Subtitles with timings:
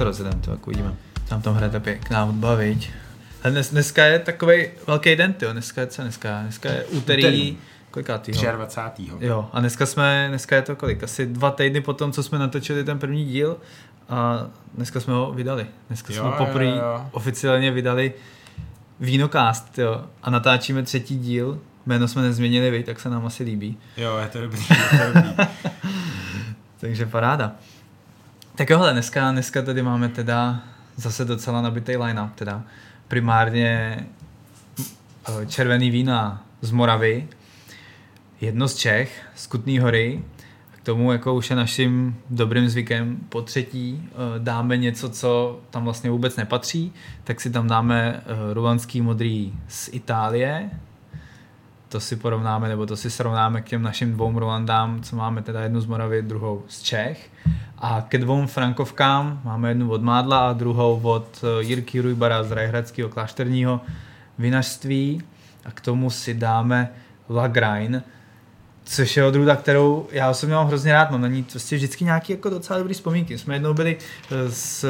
[0.00, 0.94] to rozjedeme, to jako uvidíme.
[1.28, 2.90] Tam tam hraje pěkná hudba, viď?
[3.42, 5.52] Ale dnes, dneska je takový velký den, jo.
[5.52, 6.42] Dneska je co dneska?
[6.42, 7.58] Dneska je úterý, úterý.
[7.90, 8.52] kolikátýho?
[8.52, 9.10] 23.
[9.20, 11.02] Jo, a dneska jsme, dneska je to kolik?
[11.02, 13.56] Asi dva týdny po tom, co jsme natočili ten první díl
[14.08, 15.66] a dneska jsme ho vydali.
[15.88, 16.72] Dneska jo, jsme poprvé
[17.10, 18.12] oficiálně vydali
[19.00, 20.04] Vínokast, jo.
[20.22, 21.60] A natáčíme třetí díl.
[21.86, 23.78] Jméno jsme nezměnili, vy, tak se nám asi líbí.
[23.96, 24.60] Jo, je to dobrý.
[24.70, 25.34] Je to dobrý.
[26.80, 27.52] Takže paráda.
[28.60, 30.62] Tak johle, dneska, dneska tady máme teda
[30.96, 32.62] zase docela nabitý line-up, teda
[33.08, 33.98] primárně
[35.28, 37.28] eh, červený vína z Moravy,
[38.40, 40.24] jedno z Čech, z Kutný hory,
[40.72, 45.84] k tomu, jako už je naším dobrým zvykem, po třetí eh, dáme něco, co tam
[45.84, 46.92] vlastně vůbec nepatří,
[47.24, 50.70] tak si tam dáme eh, rulanský modrý z Itálie,
[51.90, 55.60] to si porovnáme, nebo to si srovnáme k těm našim dvou Rolandám, co máme teda
[55.60, 57.30] jednu z Moravy, druhou z Čech.
[57.78, 62.50] A ke dvou Frankovkám máme jednu od Mádla a druhou od eh, Jirky Rujbara z
[62.50, 63.80] Rajhradského klášterního
[64.38, 65.22] vinařství.
[65.64, 66.92] A k tomu si dáme
[67.28, 68.02] Lagrain,
[68.84, 71.10] což je odrůda, kterou já osobně mám hrozně rád.
[71.10, 73.38] Mám na ní prostě vždycky nějaký jako docela dobrý vzpomínky.
[73.38, 73.98] Jsme jednou byli
[74.30, 74.86] eh, s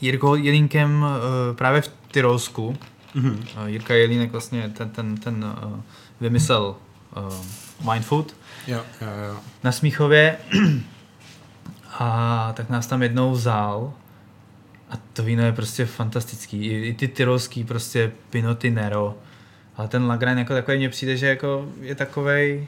[0.00, 2.76] Jirkou Jelínkem eh, právě v Tyrolsku,
[3.14, 3.66] Mm-hmm.
[3.66, 5.80] Jirka Jelínek vlastně ten, ten, ten uh,
[6.20, 6.76] vymyslel
[7.16, 9.40] uh, Mindfood jo, jo, jo.
[9.64, 10.36] na Smíchově
[11.98, 13.92] a tak nás tam jednou vzal
[14.92, 16.66] a to víno je prostě fantastický.
[16.66, 19.14] I, i ty tyrolský prostě Pinoty Nero.
[19.76, 22.66] Ale ten Lagran jako takový mně přijde, že jako je takovej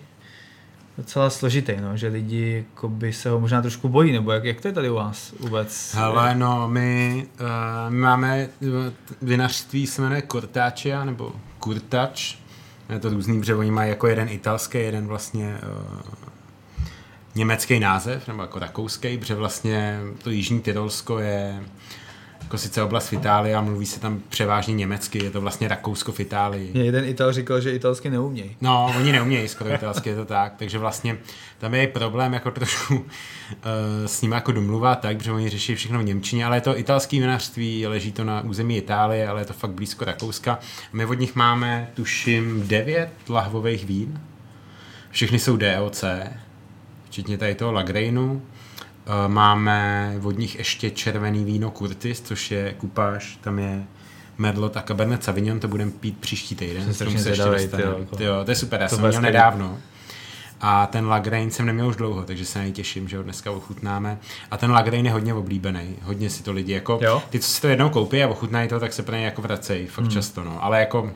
[0.98, 4.68] docela složitý, no, že lidi by se ho možná trošku bojí, nebo jak, jak to
[4.68, 5.94] je tady u vás vůbec?
[5.94, 8.48] Hele, no, my, uh, my máme
[9.22, 12.36] vinařství, se jmenuje Cortaccia, nebo Kurtač,
[12.88, 16.00] je to různý, protože oni mají jako jeden italský, jeden vlastně uh,
[17.34, 21.62] německý název, nebo jako rakouský, protože vlastně to Jižní Tyrolsko je
[22.54, 26.12] jako sice oblast v Itálii a mluví se tam převážně německy, je to vlastně Rakousko
[26.12, 26.70] v Itálii.
[26.74, 28.56] Mě jeden Ital říkal, že italsky neumějí.
[28.60, 31.18] No, oni neumějí skoro italsky, je to tak, takže vlastně
[31.58, 33.04] tam je problém jako trošku uh,
[34.06, 37.20] s nimi jako domluvat tak, protože oni řeší všechno v Němčině, ale je to italský
[37.20, 40.58] vinařství, leží to na území Itálie, ale je to fakt blízko Rakouska.
[40.92, 44.20] My od nich máme, tuším, devět lahvových vín.
[45.10, 46.04] Všechny jsou DOC,
[47.04, 48.42] včetně tady toho Lagreinu,
[49.26, 53.84] máme od nich ještě červený víno Curtis, což je kupáž, tam je
[54.38, 56.94] Merlot a Cabernet Sauvignon, to budeme pít příští týden.
[56.94, 59.78] Jsem se ještě tyjo, tyjo, to je super, já jsem měl nedávno.
[60.60, 63.50] A ten Lagrein jsem neměl už dlouho, takže se na něj těším, že ho dneska
[63.50, 64.18] ochutnáme.
[64.50, 67.22] A ten Lagrein je hodně oblíbený, hodně si to lidi jako, jo?
[67.30, 69.86] ty, co si to jednou koupí a ochutnají to, tak se pro ně jako vracejí,
[69.86, 70.12] fakt hmm.
[70.12, 70.64] často, no.
[70.64, 71.12] Ale jako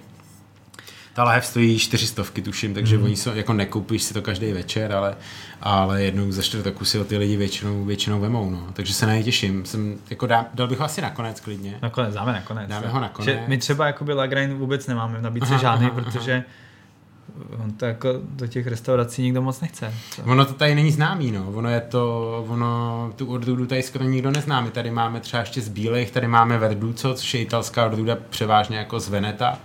[1.19, 3.05] ta lahev stojí čtyřistovky, tuším, takže mm.
[3.05, 5.17] oni jsou, jako nekoupíš si to každý večer, ale,
[5.63, 8.67] ale jednou za čtvrt roku si ho ty lidi většinou, většinou vemou, no.
[8.73, 9.65] Takže se na něj těším.
[9.65, 11.79] Jsem, jako dá, dal bych ho asi nakonec klidně.
[11.83, 12.69] Nakonec, dáme nakonec.
[12.69, 13.29] Dáme ho nakonec.
[13.29, 16.45] Že my třeba jakoby Lagrain vůbec nemáme v nabídce aha, žádný, aha, protože
[17.65, 19.95] on to jako do těch restaurací nikdo moc nechce.
[20.11, 20.23] Co?
[20.23, 21.51] Ono to tady není známý, no.
[21.55, 24.61] Ono je to, ono, tu odrůdu tady skoro nikdo nezná.
[24.61, 28.79] My tady máme třeba ještě z bílých, tady máme Verduco, což je italská odrůda převážně
[28.79, 29.59] jako z Veneta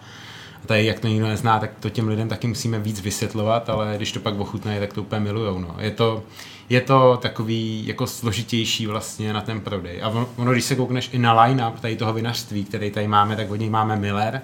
[0.63, 3.93] a tady, jak to nikdo nezná, tak to těm lidem taky musíme víc vysvětlovat, ale
[3.95, 5.59] když to pak ochutnají, tak to úplně milujou.
[5.59, 5.75] No.
[5.79, 6.23] Je, to,
[6.69, 10.03] je to takový jako složitější vlastně na ten prodej.
[10.03, 13.51] A ono, když se koukneš i na line-up tady toho vinařství, který tady máme, tak
[13.51, 14.41] od něj máme Miller,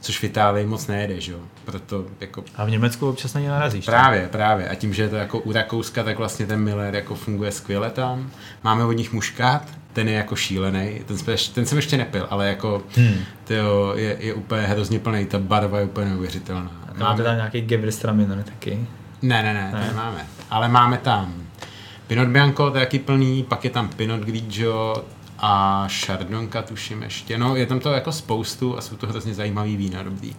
[0.00, 1.38] což v Itálii moc nejede, že jo.
[1.64, 2.44] Proto jako...
[2.56, 3.84] A v Německu občas na ně narazíš.
[3.84, 4.30] Právě, tak?
[4.30, 4.68] právě.
[4.68, 7.90] A tím, že je to jako u Rakouska, tak vlastně ten Miller jako funguje skvěle
[7.90, 8.30] tam.
[8.64, 9.62] Máme od nich muškát,
[9.92, 11.00] ten je jako šílený.
[11.06, 13.14] Ten, jsme, ten jsem ještě nepil, ale jako hmm.
[13.44, 16.70] tyjo, je, je, úplně hrozně plný, ta barva je úplně neuvěřitelná.
[16.88, 18.86] A máme teda nějaký Gewürztraminer taky?
[19.22, 20.26] Ne, ne, ne, ne, to nemáme.
[20.50, 21.34] Ale máme tam
[22.06, 25.04] Pinot Bianco, to je jaký plný, pak je tam Pinot Grigio
[25.40, 27.38] a Chardonnka tuším ještě.
[27.38, 30.36] No, je tam to jako spoustu a jsou to hrozně zajímavý vína, dobrý.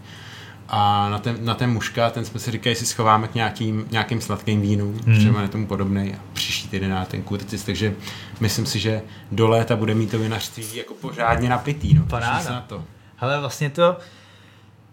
[0.74, 4.22] A na ten, na ten muška, ten jsme si říkali, si schováme k nějakým, nějakým
[4.22, 5.18] sladkým vínům, hmm.
[5.18, 7.94] třeba je tomu podobný a příští týden na ten kurcis, takže
[8.40, 9.02] myslím si, že
[9.32, 11.94] do léta bude mít to vinařství jako pořádně napitý.
[11.94, 12.06] No.
[12.06, 12.50] Paráda.
[12.50, 12.84] Na to.
[13.20, 13.98] Ale vlastně to,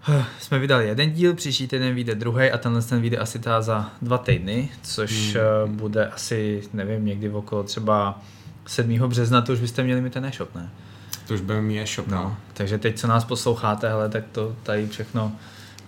[0.09, 3.63] eh, jsme vydali jeden díl, příští týden vyjde druhý a tenhle ten vyjde asi ta
[3.63, 5.77] za dva týdny, což hmm.
[5.77, 8.21] bude asi, nevím, někdy okolo třeba
[8.69, 8.99] 7.
[9.09, 10.71] března, to už byste měli mít ten e-shop, ne?
[11.27, 12.17] To už budeme mít e-shop, no.
[12.17, 12.37] no.
[12.55, 15.33] Takže teď, co nás posloucháte, hele, tak to tady všechno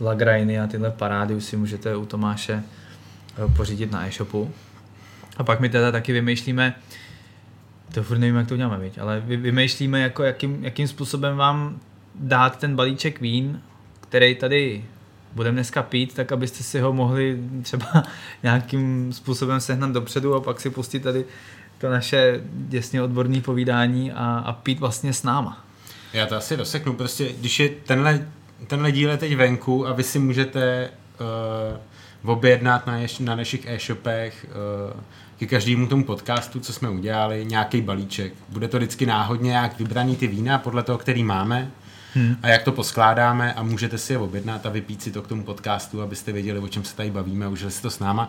[0.01, 4.53] Lagrainy a tyhle parády už si můžete u Tomáše eh, pořídit na e-shopu.
[5.37, 6.75] A pak my teda taky vymýšlíme,
[7.95, 8.99] to furt nevím, jak to uděláme, viď?
[8.99, 11.81] ale vymýšlíme, jako jakým, jakým způsobem vám
[12.15, 13.61] dát ten balíček vín,
[14.01, 14.85] který tady
[15.33, 17.87] budeme dneska pít, tak abyste si ho mohli třeba
[18.43, 21.25] nějakým způsobem sehnat dopředu a pak si pustit tady
[21.81, 25.65] to naše děsně odborné povídání a, a pít vlastně s náma.
[26.13, 28.27] Já to asi doseknu, prostě když je tenhle,
[28.67, 30.91] tenhle díl je teď venku a vy si můžete
[32.23, 34.47] uh, objednat na, ješ, na našich e-shopech
[34.95, 35.01] uh,
[35.39, 38.33] ke každému tomu podcastu, co jsme udělali, nějaký balíček.
[38.49, 41.71] Bude to vždycky náhodně jak vybraný ty vína podle toho, který máme
[42.15, 42.37] hmm.
[42.43, 45.45] a jak to poskládáme a můžete si je objednat a vypít si to k tomu
[45.45, 48.29] podcastu, abyste věděli, o čem se tady bavíme a užili si to s náma.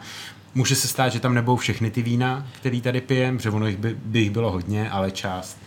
[0.56, 3.78] Může se stát, že tam nebudou všechny ty vína, které tady pijeme, protože ono jich
[3.78, 5.58] by, by jich bylo hodně, ale část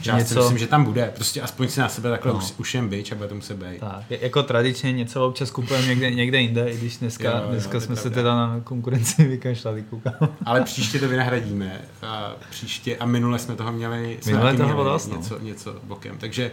[0.00, 0.40] Část něco...
[0.40, 1.12] myslím, že tam bude.
[1.14, 2.40] Prostě aspoň si na sebe takhle no.
[2.74, 3.80] jen byč a bude to muset být.
[3.80, 7.80] Tak, jako tradičně něco občas kupujeme někde, někde jinde, i když dneska, jo, jo, dneska
[7.80, 10.14] jsme se teda na konkurenci vykašlali, koukám.
[10.44, 11.80] Ale příště to vynahradíme.
[12.02, 15.16] A příště, a minule jsme toho měli, jsme minule toho měli vlastně.
[15.16, 16.18] něco, něco bokem.
[16.18, 16.50] Takže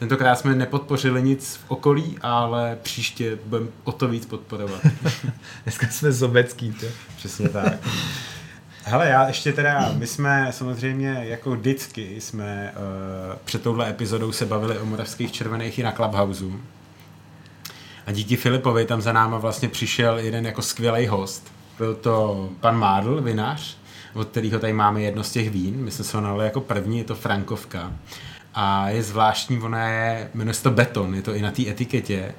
[0.00, 4.80] tentokrát jsme nepodpořili nic v okolí, ale příště budeme o to víc podporovat.
[5.62, 6.72] dneska jsme zobecký.
[6.72, 6.90] Tě.
[7.16, 7.72] Přesně tak.
[8.84, 14.46] Hele, já ještě teda, my jsme samozřejmě jako vždycky jsme uh, před touhle epizodou se
[14.46, 16.44] bavili o moravských červených i na Clubhouse.
[18.06, 21.52] A díky Filipovi tam za náma vlastně přišel jeden jako skvělý host.
[21.78, 23.76] Byl to pan Mádl, vinař,
[24.14, 25.76] od kterého tady máme jedno z těch vín.
[25.76, 27.92] My jsme se ho jako první, je to Frankovka.
[28.54, 32.34] A je zvláštní, ona je, jmenuje se to Beton, je to i na té etiketě.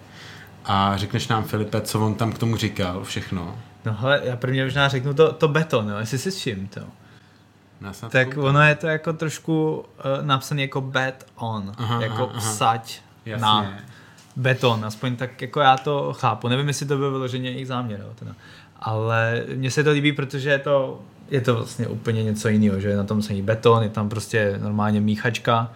[0.66, 3.58] A řekneš nám, Filipe, co on tam k tomu říkal, všechno.
[3.86, 6.82] No hele, já prvně možná řeknu to, to beton, jo, jestli si s čím to.
[8.10, 13.02] Tak ono je to jako trošku uh, napsané jako bet on, aha, jako aha, psať
[13.26, 13.42] Jasně.
[13.42, 13.74] na
[14.36, 16.48] beton, aspoň tak jako já to chápu.
[16.48, 18.36] Nevím, jestli to bylo vyloženě jejich záměr, jo, teda.
[18.80, 21.00] ale mně se to líbí, protože je to,
[21.30, 24.60] je to vlastně úplně něco jiného, že je na tom samý beton, je tam prostě
[24.62, 25.72] normálně míchačka,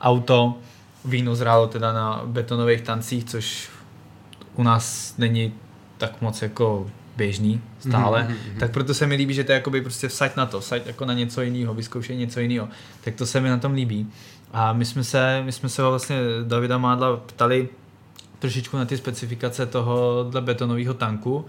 [0.00, 0.58] auto,
[1.04, 3.68] víno zrálo teda na betonových tancích, což
[4.54, 5.54] u nás není
[5.98, 8.58] tak moc jako běžný stále, mm-hmm.
[8.58, 11.04] tak proto se mi líbí, že to je jakoby prostě vsaď na to, vsaď jako
[11.04, 12.68] na něco jiného, vyzkoušej něco jiného.
[13.04, 14.06] Tak to se mi na tom líbí.
[14.52, 17.68] A my jsme se, my jsme se vlastně Davida Mádla ptali
[18.38, 21.44] trošičku na ty specifikace toho betonového tanku.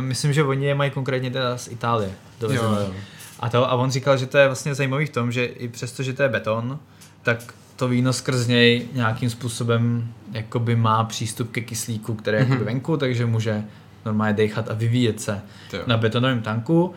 [0.00, 2.12] Myslím, že oni je mají konkrétně teda z Itálie.
[2.40, 2.94] Jo, jo.
[3.40, 6.02] A, to, a on říkal, že to je vlastně zajímavý v tom, že i přesto,
[6.02, 6.78] že to je beton,
[7.22, 12.64] tak to víno skrz něj nějakým způsobem jakoby má přístup ke kyslíku, který je mm-hmm.
[12.64, 13.64] venku, takže může
[14.04, 15.42] normálně dechat a vyvíjet se
[15.86, 16.94] na betonovém tanku,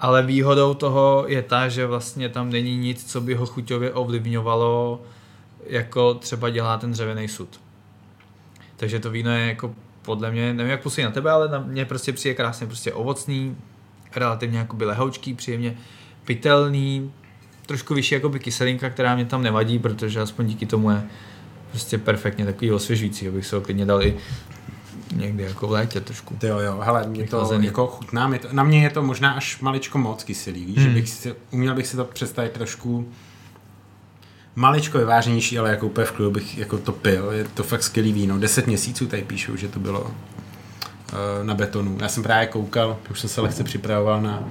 [0.00, 5.02] ale výhodou toho je ta, že vlastně tam není nic, co by ho chuťově ovlivňovalo,
[5.66, 7.60] jako třeba dělá ten dřevěný sud.
[8.76, 11.84] Takže to víno je jako podle mě, nevím jak působí na tebe, ale na mě
[11.84, 13.56] prostě přijde krásně prostě ovocný,
[14.16, 15.76] relativně jakoby lehoučký, příjemně
[16.24, 17.12] pitelný,
[17.66, 21.02] trošku vyšší jakoby kyselinka, která mě tam nevadí, protože aspoň díky tomu je
[21.70, 24.16] prostě perfektně takový osvěžující, abych se ho klidně dal i
[25.16, 26.38] někdy jako v létě trošku.
[26.42, 29.60] Jo, jo, hele, mě to jako chutná, mě to, na mě je to možná až
[29.60, 30.86] maličko moc kyselý, víš, hmm.
[30.86, 33.08] že bych si, uměl bych si to představit trošku
[34.56, 38.12] maličko vyváženější, ale jako úplně v klidu bych jako to pil, je to fakt skvělý
[38.12, 40.10] víno, deset měsíců tady píšou, že to bylo
[41.42, 41.98] na betonu.
[42.00, 44.48] Já jsem právě koukal, už jsem se lehce připravoval na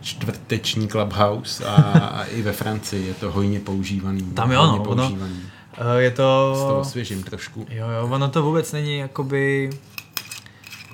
[0.00, 4.22] čtvrteční Clubhouse a, a i ve Francii je to hojně používaný.
[4.22, 5.40] Tam jo, no, používaný.
[5.80, 6.54] Ono, uh, je to...
[6.56, 7.66] S toho osvěžím trošku.
[7.70, 9.70] Jo, jo, ono to vůbec není jakoby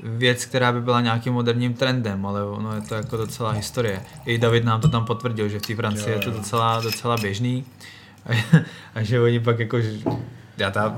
[0.03, 4.03] věc, která by byla nějakým moderním trendem, ale ono je to jako docela historie.
[4.25, 6.19] I David nám to tam potvrdil, že v té Francii jo, jo.
[6.19, 7.65] je to docela, docela běžný
[8.27, 8.45] a,
[8.95, 9.91] a že oni pak jako, že,
[10.57, 10.97] já ta,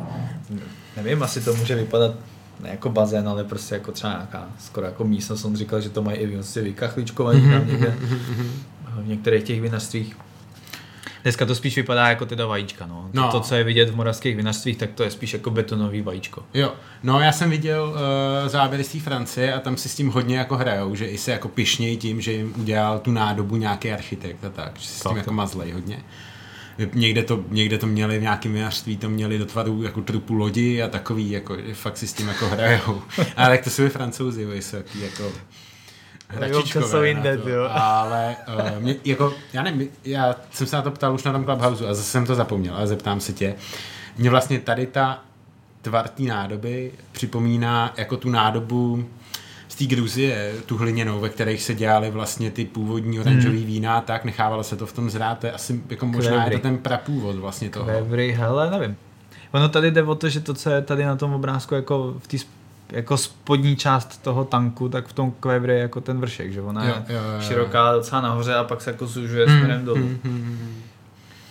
[0.97, 2.13] nevím, asi to může vypadat
[2.61, 6.03] ne jako bazén, ale prostě jako třeba nějaká skoro jako místnost, on říkal, že to
[6.03, 7.97] mají i prostě vykachličkovaný tam někde
[9.03, 10.17] v některých těch vinařstvích.
[11.23, 13.11] Dneska to spíš vypadá jako teda vajíčka, no.
[13.13, 13.31] no.
[13.31, 16.43] To, co je vidět v moravských vinařstvích, tak to je spíš jako betonový vajíčko.
[16.55, 17.95] Jo, no já jsem viděl
[18.43, 21.19] uh, záběry z té Francie a tam si s tím hodně jako hrajou, že i
[21.19, 24.99] se jako pišnějí tím, že jim udělal tu nádobu nějaký architekt a tak, že si
[24.99, 26.03] s tím jako mazlej hodně.
[26.95, 30.83] Někde to, někde to měli v nějakém vinařství, to měli do tvaru jako trupu lodi
[30.83, 33.03] a takový, jako, fakt si s tím jako hrajou.
[33.37, 35.33] Ale jak to jsou francouzi, jsou jako
[36.33, 37.69] hračičkové jsou jinde, jo.
[37.71, 41.45] Ale uh, mě, jako, já nevím, já jsem se na to ptal už na tom
[41.45, 43.55] Clubhouse a zase jsem to zapomněl a zeptám se tě.
[44.19, 45.23] Mě vlastně tady ta
[45.83, 49.09] tvar té nádoby připomíná jako tu nádobu
[49.73, 53.67] z té Gruzie, tu hliněnou, ve kterých se dělali vlastně ty původní oranžový hmm.
[53.67, 56.55] vína, tak nechávalo se to v tom zrát, to je asi jako možná Kvevry.
[56.55, 57.85] je to ten prapůvod vlastně toho.
[57.85, 58.97] Kvevry, hele, nevím.
[59.53, 62.27] Ono tady jde o to, že to, co je tady na tom obrázku jako v
[62.27, 62.37] té
[62.91, 66.85] jako spodní část toho tanku, tak v tom kvevře je jako ten vršek, že ona
[66.85, 70.07] jo, je jo, jo, široká docela nahoře a pak se jako zužuje hmm, směrem dolů.
[70.07, 70.83] Hmm, hmm, hmm.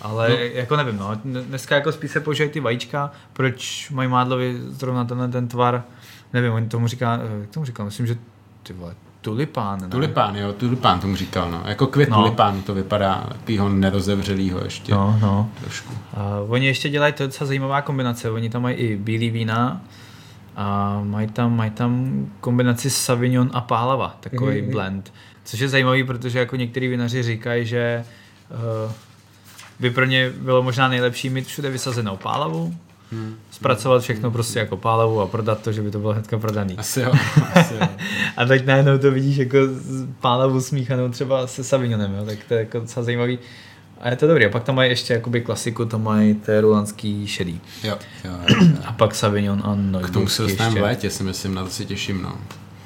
[0.02, 0.36] Ale no.
[0.36, 5.28] jako nevím, no, dneska jako spíš se používají ty vajíčka, proč mají mádlovi zrovna tenhle
[5.28, 5.84] ten tvar,
[6.34, 8.16] nevím, oni tomu říká, jak tomu říkal, myslím, že
[8.64, 9.88] ty vole, tulipán, ne?
[9.88, 11.62] Tulipán, jo, tulipán tomu říkal, no.
[11.66, 12.16] Jako květ No.
[12.18, 14.92] tulipánu to vypadá, takovýho nerozevřelýho ještě.
[14.92, 15.50] No, no.
[15.62, 15.94] Trošku.
[16.14, 19.82] A oni ještě dělají, to je docela zajímavá kombinace, oni tam mají i bílý vína
[20.56, 24.72] a mají tam, mají tam kombinaci Savignon a Pálava, takový Mhm.
[24.72, 25.14] blend.
[25.44, 28.06] Což je zajímavý, protože jako některý vinaři říkají, že
[28.86, 28.92] uh,
[29.80, 32.76] by pro ně bylo možná nejlepší mít všude vysazenou pálavu,
[33.12, 33.36] Hmm.
[33.52, 36.78] zpracovat všechno prostě jako pálavu a prodat to, že by to bylo hnedka prodaný.
[36.78, 37.12] Asi jo,
[37.54, 37.88] asi jo.
[38.38, 39.58] A teď najednou to vidíš jako
[40.20, 42.26] pálavu smíchanou třeba se Savignonem, jo?
[42.26, 43.40] tak to je jako docela zajímavý.
[44.02, 44.46] A je to dobrý.
[44.46, 47.62] A pak tam mají ještě jakoby klasiku, to mají té rulanský šedý.
[47.84, 48.68] jo, jo, jo, jo.
[48.86, 51.70] A pak Savignon a Neuburg K tomu se dostaneme v létě, si myslím, na to
[51.70, 52.38] se těším, no.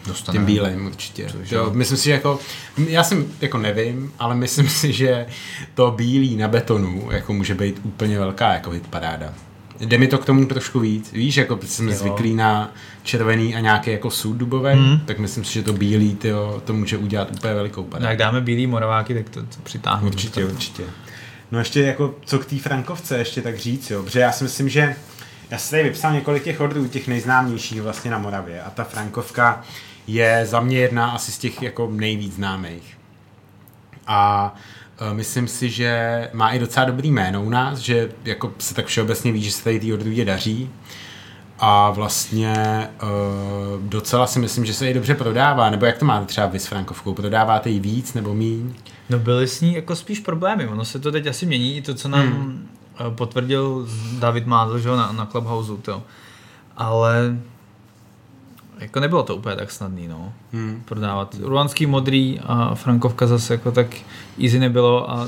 [0.08, 0.46] Dostaneme.
[0.46, 1.28] Tím bílým určitě.
[1.32, 2.40] Což Jo, myslím si, že jako,
[2.88, 5.26] já jsem jako nevím, ale myslím si, že
[5.74, 9.34] to bílý na betonu jako může být úplně velká jako hitparáda.
[9.80, 11.12] Jde mi to k tomu trošku víc.
[11.12, 11.96] Víš, jako jsem Jo.
[11.96, 12.72] zvyklý na
[13.04, 15.00] červený a nějaký jako sud dubový, Mhm.
[15.06, 18.06] tak myslím si, že to bílý tyjo, to může udělat úplně velikou No, parádu.
[18.10, 20.08] jak dáme bílý moraváky, tak to, to přitáhneme.
[20.08, 20.84] Určitě, To- určitě.
[21.52, 24.70] No ještě jako, co k té Frankovce ještě tak říct, jo, protože já si myslím,
[24.70, 24.96] že
[25.50, 29.62] já jsem tady vypsal několik těch odrů, těch nejznámějších vlastně na Moravě a ta Frankovka
[30.08, 32.98] je za mě jedna asi z těch jako nejvíc známých.
[34.08, 34.56] A
[35.14, 39.32] myslím si, že má i docela dobrý jméno u nás, že jako se tak všeobecně
[39.32, 40.70] ví, že se tady té odrůdě daří.
[41.60, 42.54] A vlastně
[43.04, 46.60] uh, docela si myslím, že se ji dobře prodává, nebo jak to máte třeba vy
[46.60, 48.74] s Frankovkou, prodáváte ji víc nebo míň?
[49.10, 51.94] No byly s ní jako spíš problémy, ono se to teď asi mění, i to,
[51.94, 52.70] co nám Hmm.
[52.98, 53.16] hmm.
[53.16, 53.88] potvrdil
[54.20, 56.04] David Mádl, že na, na Clubhouse, to.
[56.78, 57.38] Ale
[58.80, 60.82] jako nebylo to úplně tak snadný, no, Hmm.
[60.86, 61.36] prodávat.
[61.42, 63.88] Rulanský modrý a Frankovka zase jako tak
[64.44, 65.28] easy nebylo a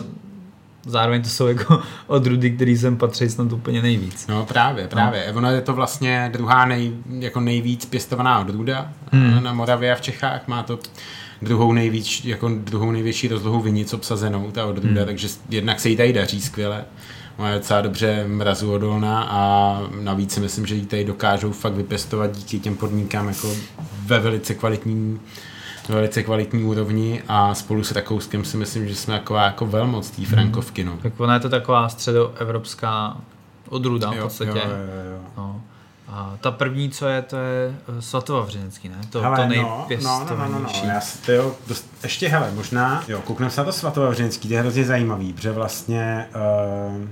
[0.85, 4.27] zároveň to jsou jako odrůdy, který sem patří snad úplně nejvíc.
[4.27, 5.25] No právě, právě.
[5.31, 5.37] No.
[5.37, 9.31] Ono je to vlastně druhá nej, jako nejvíc pěstovaná odrůda Hmm.
[9.31, 9.43] hmm.
[9.43, 10.47] na Moravě a v Čechách.
[10.47, 10.79] Má to
[11.41, 15.05] druhou, nejvíc, jako druhou největší rozlohu vinic obsazenou, ta odrůda, hmm.
[15.05, 16.85] takže jednak se jí tady daří skvěle.
[17.37, 21.73] Ona je docela dobře mrazu odolná a navíc si myslím, že ji tady dokážou fakt
[21.73, 23.47] vypěstovat díky těm podmínkám jako
[24.05, 25.19] ve velice kvalitní
[25.89, 30.25] velice kvalitní úrovni a spolu s Rakouskem si myslím, že jsme taková jako velmoc té
[30.25, 30.83] Frankovky.
[30.83, 30.97] No.
[31.03, 33.17] Tak ona je to taková středoevropská
[33.69, 34.49] odrůda v Jo, podstatě.
[34.51, 35.19] jo, jo, jo.
[35.37, 35.61] No.
[36.07, 38.95] A ta první, co je, to je eh, Svatovavřinecký, ne?
[39.09, 40.87] To, Hele, to no, no, no, no, no, nejpěstovanější.
[40.87, 44.47] no, já si to jo, dost, ještě hele, možná, jo, koukneme se na to Svatovavřinský,
[44.47, 46.27] to je hrozně zajímavý, protože vlastně
[46.97, 47.07] uh,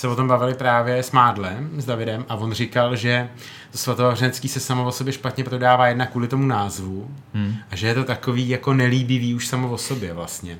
[0.00, 3.28] se o tom bavili právě s Mádlem, s Davidem a on říkal, že
[3.72, 7.54] to Svatovavřinský se samo o sobě špatně prodává jednak kvůli tomu názvu Hmm.
[7.70, 10.58] a že je to takový jako nelíbivý už samo o sobě vlastně.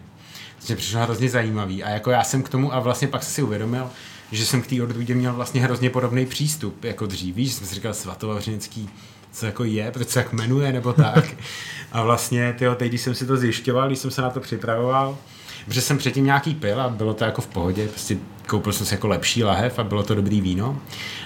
[0.59, 3.33] To mě přišlo hrozně zajímavý a jako já jsem k tomu a vlastně pak jsem
[3.35, 3.91] si uvědomil,
[4.33, 7.35] že jsem k té odrůdě měl vlastně hrozně podobný přístup jako dřív.
[7.35, 8.89] Víš, že jsem si říkal Svatovavřinský,
[9.33, 11.25] co jako je, proč se jak jmenuje, nebo tak.
[11.93, 15.19] A vlastně, tyjo, teď, když jsem si to zjišťoval, když jsem se na to připravoval,
[15.67, 18.95] protože jsem předtím nějaký pil a bylo to jako v pohodě, prostě koupil jsem si
[18.95, 20.79] jako lepší lahev a bylo to dobrý víno.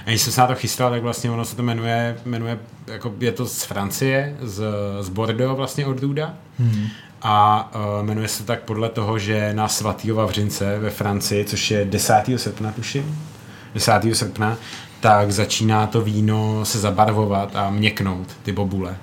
[0.06, 3.14] A když jsem se na to chystal, tak vlastně ono se to jmenuje, jmenuje jako
[3.20, 4.64] je to z Francie, z,
[5.00, 6.34] z Bordeaux vlastně odrůda.
[6.58, 6.86] Hmm.
[7.22, 11.84] A uh, jmenuje se tak podle toho, že na svatýho Vavřince ve Francii, což je
[11.84, 12.22] 10.
[12.36, 13.18] srpna, tuším,
[13.74, 13.92] 10.
[14.12, 14.56] srpna,
[15.00, 18.96] tak začíná to víno se zabarvovat a měknout, ty bobule.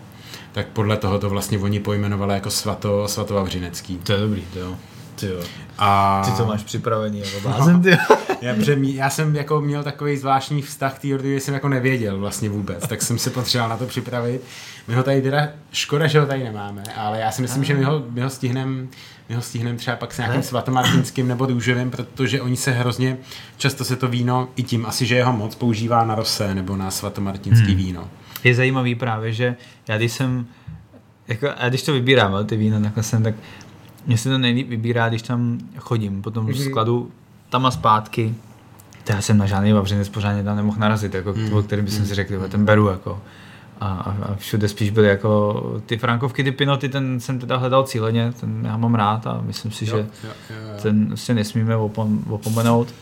[0.52, 3.98] Tak podle toho to vlastně oni pojmenovali jako svato, svatovavřinecký.
[3.98, 4.78] To je dobrý, to jo.
[5.22, 5.40] Ty jo.
[5.78, 7.98] A Ty to máš připravený jako blázen, ty
[8.42, 12.20] já, mí- já jsem jako měl takový zvláštní vztah k té odrůdě, jsem jako nevěděl
[12.20, 14.42] vlastně vůbec, tak jsem se potřeboval na to připravit.
[14.88, 17.84] My ho tady teda, škoda, že ho tady nemáme, ale já si myslím, že my
[17.84, 18.88] ho, my ho stihneme
[19.30, 23.18] my ho stihnem třeba pak s nějakým svatomartinským nebo růžovým, protože oni se hrozně,
[23.58, 26.92] často se to víno, i tím asi, že jeho moc používá na rosé nebo na
[26.92, 27.76] svatomartinský Hmm.
[27.76, 28.10] víno.
[28.44, 29.56] Je zajímavý právě, že
[29.88, 30.46] já když jsem,
[31.28, 33.36] jako, a když to vybírám, ty vína takhle jsem, tak
[34.08, 36.54] mně se to nejlíp vybírá, když tam chodím po tom Mhm.
[36.56, 37.12] skladu
[37.50, 38.36] tam a zpátky.
[39.04, 41.42] To já jsem na žádný vavřinec pořádně tam nemohl narazit, jako, Mhm.
[41.46, 41.54] mm.
[41.54, 42.88] o kterým bych si řekl, "Tyhle, ten beru.
[42.88, 43.22] Jako.
[43.82, 48.32] A, a, všude spíš byly jako ty frankovky, ty pinoty, ten jsem teda hledal cíleně,
[48.40, 50.80] ten já mám rád a myslím si, že jo, jo, jo.
[50.82, 52.94] ten prostě nesmíme opom, opomenout.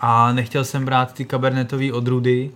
[0.00, 2.50] A nechtěl jsem brát ty kabernetové odrůdy,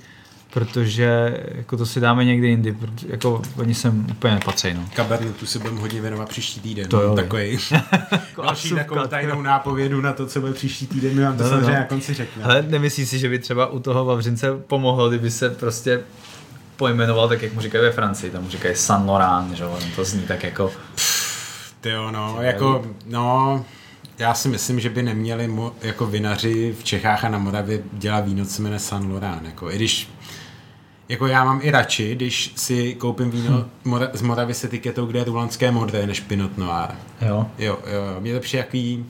[0.52, 4.74] protože jako to si dáme někdy jindy, protože jako oni sem úplně nepatří.
[4.74, 4.84] No.
[4.94, 6.88] Kabernetu se budeme hodně věnovat příští týden.
[6.88, 7.50] To jo, takový.
[8.12, 11.48] Jako Další takovou tajnou nápovědu na to, co bude příští týden, my vám to No,
[11.50, 11.78] no, samozřejmě no.
[11.80, 12.44] na konci řekneme.
[12.48, 16.00] Ale nemyslíš si, že by třeba u toho Vavřince pomohlo, kdyby se prostě
[16.76, 20.04] pojmenoval tak, jak mu říkají ve Francii, tam mu říkají Saint Laurent, že jo, to
[20.04, 20.72] zní tak jako,
[21.80, 23.64] Ty jo, no, jako, no,
[24.18, 28.24] já si myslím, že by neměli mo, jako vinaři v Čechách a na Moravě dělat
[28.24, 30.08] víno, co jmenuje San Laurent, jako, i když
[31.10, 34.00] Jako já mám i radši, když si koupím víno hm.
[34.12, 36.88] z Moravy s etiketou, kde je rulanské modré, než Pinot Noir.
[37.20, 37.46] Jo.
[37.58, 39.06] Jo, jo, mě to přijde jaký,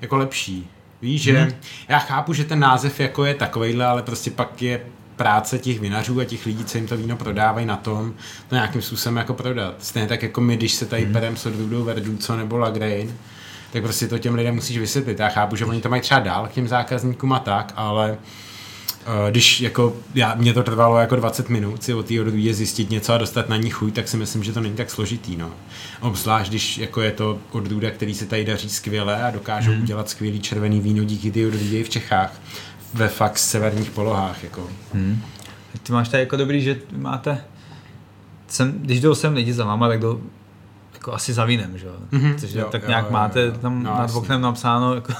[0.00, 0.68] jako lepší.
[1.02, 1.52] Víš, že hmm.
[1.88, 4.80] já chápu, že ten název jako je takovejhle, ale prostě pak je
[5.16, 8.14] práce těch vinařů a těch lidí, co jim to víno prodávají na tom,
[8.48, 9.74] to nějakým způsobem jako prodat.
[9.78, 11.12] Stejně tak jako my, když se tady hmm.
[11.12, 13.16] perem s odrůdou Verduco nebo Lagrein,
[13.72, 15.18] tak prostě to těm lidem musíš vysvětlit.
[15.18, 18.18] Já chápu, že oni to mají třeba dál k těm zákazníkům a tak, ale
[19.30, 23.12] když jako, já, mě to trvalo jako 20 minut si o té odrůdě zjistit něco
[23.12, 25.36] a dostat na ní chuť, tak si myslím, že to není tak složitý.
[25.36, 25.50] No.
[26.00, 29.82] Obzvlášť, když jako je to odrůda, který se tady daří skvěle a dokážou hmm.
[29.82, 32.40] udělat skvělý červený víno díky ty odrůdě v Čechách
[32.94, 34.44] ve fakt severních polohách.
[34.44, 34.68] Jako.
[34.94, 35.22] Hmm.
[35.82, 37.44] Ty máš tady jako dobrý, že máte
[38.48, 40.20] sem, když jdou sem lidi za váma, tak jdou
[40.94, 42.34] jako asi za vínem, že mm-hmm.
[42.38, 43.58] Což jo, tak jo, nějak jo, máte jo, jo.
[43.62, 45.12] tam no, nad oknem napsáno jako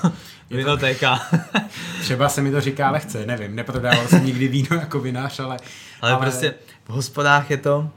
[0.50, 1.20] vinotéka.
[2.00, 5.56] Třeba se mi to říká lehce, nevím, neprodával jsem nikdy víno jako vinář, ale...
[6.00, 6.20] Ale, ale...
[6.20, 7.90] prostě v hospodách je to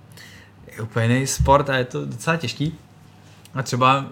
[0.77, 2.75] je úplně jiný sport a je to docela těžký.
[3.53, 4.05] A třeba,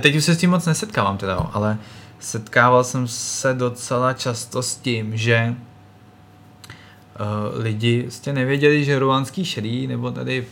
[0.00, 1.78] teď už se s tím moc nesetkávám teda, ale
[2.18, 9.86] setkával jsem se docela často s tím, že uh, lidi prostě nevěděli, že ruanský šedý
[9.86, 10.46] nebo tady uh,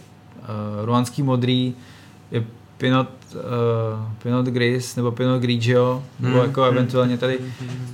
[0.85, 1.75] ruanský modrý
[2.31, 2.45] je
[2.79, 3.41] Pinot, uh,
[4.23, 6.77] Pinot Gris nebo Pinot Grigio, nebo hmm, jako hmm.
[6.77, 7.39] eventuálně tady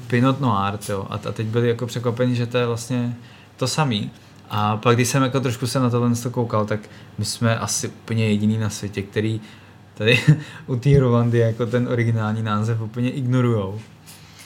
[0.06, 1.06] Pinot Noir, jo.
[1.10, 3.16] A, a teď byli jako překvapeni, že to je vlastně
[3.56, 4.10] to samý.
[4.50, 6.80] A pak když jsem jako trošku se na tohle koukal, tak
[7.18, 9.40] my jsme asi úplně jediný na světě, který
[9.94, 10.20] tady
[10.66, 13.80] u té Rwandy jako ten originální název úplně ignorujou.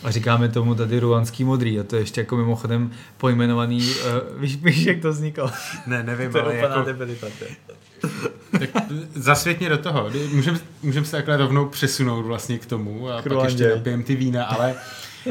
[0.03, 4.57] A říkáme tomu tady ruanský modrý a to je ještě jako mimochodem pojmenovaný, uh, víš,
[4.57, 5.51] víš, jak to vzniklo?
[5.87, 6.85] Ne, nevím, to ale jako...
[8.59, 8.71] tak
[9.15, 10.11] zasvětně do toho.
[10.33, 14.17] Můžeme můžem se takhle rovnou přesunout vlastně k tomu a k pak ještě napijem ty
[14.17, 14.75] vína, ale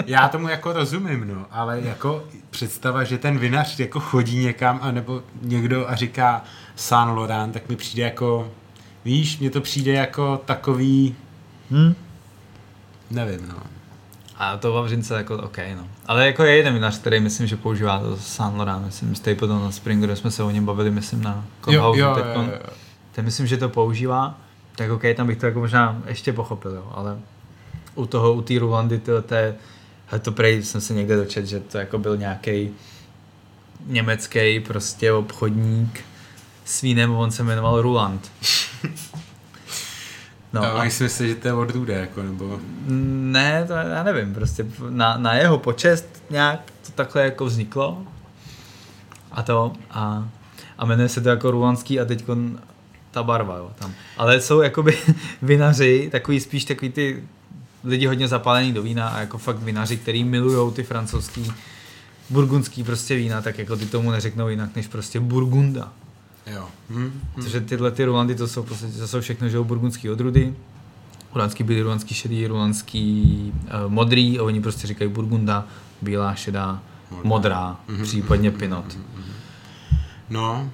[0.06, 4.92] já tomu jako rozumím, no, ale jako představa, že ten vinař jako chodí někam a
[4.92, 6.44] nebo někdo a říká
[6.76, 8.52] Saint Laurent, tak mi přijde jako
[9.08, 11.16] Víš, mně to přijde jako takový...
[11.72, 11.96] Hmm?
[13.12, 13.64] Nevím, no.
[14.38, 15.88] A to Vavřince jako OK, no.
[16.06, 19.72] Ale jako je jeden vinař, který myslím, že používá to Saint Laurent, myslím, potom na
[19.72, 22.00] Springeru jsme se o něm bavili, myslím, na Clubhouse.
[22.00, 22.70] Jo, jo, jo, jo.
[23.12, 24.38] Ten myslím, že to používá,
[24.76, 27.18] tak OK, tam bych to jako možná ještě pochopil, jo, ale
[27.96, 29.56] u toho, u té Rulandy, to, to, je,
[30.22, 32.70] to prej jsem se někde dočet, že to jako byl nějaký
[33.86, 36.04] německý prostě obchodník
[36.66, 38.32] s vínem, on se jmenoval Ruland.
[40.62, 42.60] No, a oni si myslí, že to je odrůda, jako, nebo...
[42.88, 48.04] Ne, to já nevím, prostě na, na jeho počest nějak to takhle jako vzniklo
[49.32, 50.30] a to a,
[50.78, 52.26] a jmenuje se to jako rulanský a teď
[53.12, 53.94] ta barva, jo, tam.
[54.18, 54.98] Ale jsou jakoby
[55.42, 57.24] vinaři, takový spíš takový ty
[57.84, 61.54] lidi hodně zapálení do vína a jako fakt vinaři, který milují ty francouzský
[62.30, 65.92] burgundský prostě vína, tak jako ty tomu neřeknou jinak než prostě burgunda.
[66.54, 66.68] Jo.
[66.90, 67.22] Hm, hm.
[67.36, 68.64] Protože tyhle ty Rulandy, to jsou,
[69.00, 70.56] to jsou všechno že burgundský odrudy.
[71.34, 73.54] Rulanský bílý, rulanský šedý, rulanský
[73.86, 75.68] uh, modrý a oni prostě říkají burgunda,
[76.02, 76.82] bílá, šedá,
[77.12, 78.04] modrá, modrá mm-hmm.
[78.04, 78.86] případně pinot.
[78.86, 79.24] Mm-hmm.
[80.30, 80.72] No,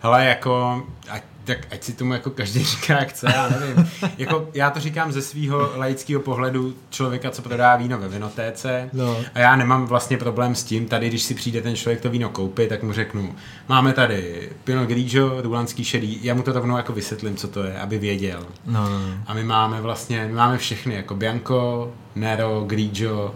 [0.00, 3.90] hele, jako, ať tak ať si tomu jako každý říká, jak chce, já nevím.
[4.18, 9.16] jako, já to říkám ze svého laického pohledu člověka, co prodá víno ve vinotéce no.
[9.34, 12.28] a já nemám vlastně problém s tím, tady když si přijde ten člověk to víno
[12.28, 13.34] koupit, tak mu řeknu,
[13.68, 17.78] máme tady Pinot Grigio, rulanský šedý, já mu to rovnou jako vysvětlím, co to je,
[17.78, 18.46] aby věděl.
[18.66, 19.14] No, no, no.
[19.26, 23.34] A my máme vlastně, my máme všechny, jako Bianco, Nero, Grigio,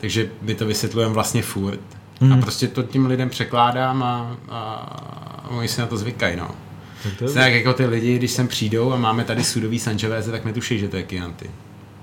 [0.00, 1.80] takže my to vysvětlujeme vlastně furt.
[2.20, 2.32] Mm.
[2.32, 2.42] A mhm.
[2.42, 6.65] prostě to tím lidem překládám a, a oni si na to zvykají, no.
[7.18, 10.78] Tak, tak jako ty lidi, když sem přijdou a máme tady sudový Sangiovese, tak netuší,
[10.78, 11.50] že to je Chianti.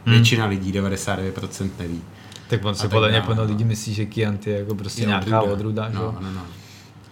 [0.06, 0.16] Hmm.
[0.16, 2.02] Většina lidí, 99% neví.
[2.48, 5.90] Tak on se podle mě plno lidí myslí, že Chianti je jako prostě nějaká odruda,
[5.94, 6.42] no, no, no.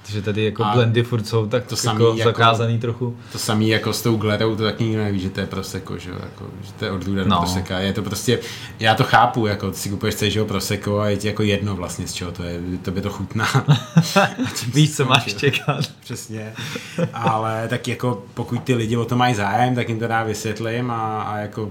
[0.05, 3.17] Takže tady jako a blendy furt jsou tak to samý jako, jako zakázaný trochu.
[3.31, 6.09] To samý jako s tou glerou, to tak nikdo neví, že to je proseko, že,
[6.09, 7.37] jako, že to je odrůda no.
[7.37, 7.79] proseka.
[7.79, 8.39] Je to prostě,
[8.79, 12.07] já to chápu, jako ty si kupuješ celý proseko a je ti jako jedno vlastně
[12.07, 13.47] z čeho to je, to by to chutná.
[14.73, 15.85] Víš, co máš čekat.
[15.99, 16.53] Přesně.
[17.13, 20.91] Ale tak jako pokud ty lidi o to mají zájem, tak jim to dá vysvětlím
[20.91, 21.69] a, a jako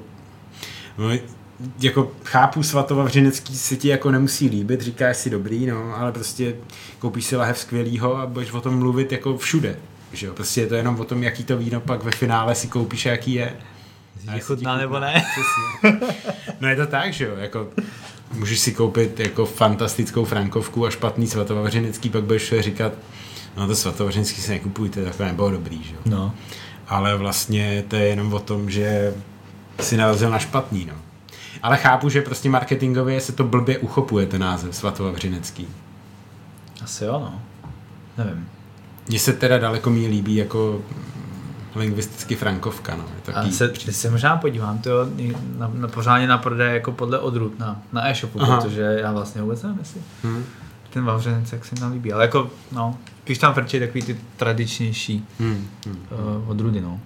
[0.99, 1.11] no,
[1.81, 6.55] jako chápu svatovavřinecký se ti jako nemusí líbit, říkáš si dobrý, no, ale prostě
[6.99, 9.77] koupíš si lahev skvělýho a budeš o tom mluvit jako všude.
[10.12, 10.33] Že jo?
[10.35, 13.11] Prostě je to jenom o tom, jaký to víno pak ve finále si koupíš a
[13.11, 13.57] jaký je.
[14.35, 15.25] Je chutná nebo ne?
[16.61, 17.68] No je to tak, že jo, jako
[18.35, 22.92] můžeš si koupit jako fantastickou frankovku a špatný svatovavřinecký, pak budeš říkat,
[23.57, 26.01] no to svatovavřinecký si nekupujte, takové nebylo dobrý, že jo.
[26.05, 26.35] No.
[26.88, 29.14] Ale vlastně to je jenom o tom, že
[29.81, 30.94] si narazil na špatný, no.
[31.62, 35.68] Ale chápu, že prostě marketingově se to blbě uchopuje, ten název Svatovavřinecký.
[36.85, 37.42] Asi jo, no.
[38.25, 38.49] Nevím.
[39.09, 40.81] Mně se teda daleko méně líbí jako
[41.75, 42.96] lingvisticky frankovka.
[42.96, 43.05] No.
[43.27, 43.53] Je A taky...
[43.53, 44.90] se, teď se možná podívám to
[45.59, 48.61] na, na, pořádně na prodej jako podle odrůd na, na e-shopu, Aha.
[48.61, 50.44] protože já vlastně vůbec nevím, jestli Hm.
[50.90, 54.16] ten vavřenec jak se mi tam líbí, ale jako, no, když tam frčí takový ty
[54.37, 55.66] tradičnější Hm.
[55.87, 56.07] Hm.
[56.42, 57.01] uh, odrůdy, no.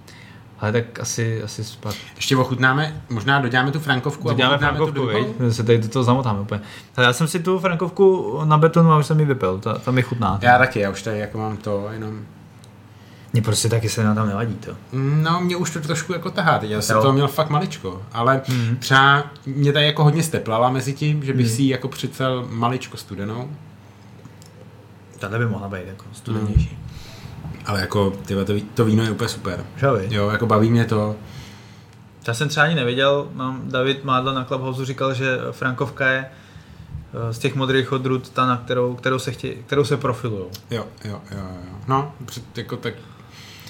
[0.59, 1.95] Ale tak asi, asi spat.
[2.15, 5.53] Ještě ochutnáme, možná doděláme tu frankovku Děláme ochutnáme frankovku, tu viď?
[5.53, 6.61] se tady do toho zamotáme úplně.
[6.97, 9.91] Ale já jsem si tu frankovku na betonu a už jsem ji vypil, ta, ta
[9.91, 10.39] mi chutná.
[10.41, 12.19] Já taky, já už tady jako mám to, jenom...
[13.33, 14.71] Mně prostě taky se na tam nevadí to.
[14.93, 18.41] No, mě už to trošku jako tahá, teď já jsem toho měl fakt maličko, ale
[18.49, 18.75] Mhm.
[18.75, 21.55] třeba mě tady jako hodně steplala mezi tím, že bych Mhm.
[21.55, 23.49] si ji jako přicel maličko studenou,
[25.19, 26.77] Tahle by mohla být jako studenější.
[27.65, 29.65] Ale jako tyhle, to, ví- to víno je úplně super.
[29.77, 31.15] Že jo, jako baví mě to.
[32.27, 36.25] Já jsem třeba ani nevěděl, mám David Mádla na Clubhouse říkal, že Frankovka je
[37.29, 40.49] eh, z těch modrých odrůd ta, na kterou, kterou se, chtějí, kterou se profilujou.
[40.71, 41.77] Jo, jo, jo, jo.
[41.87, 42.11] No,
[42.55, 42.93] jako tak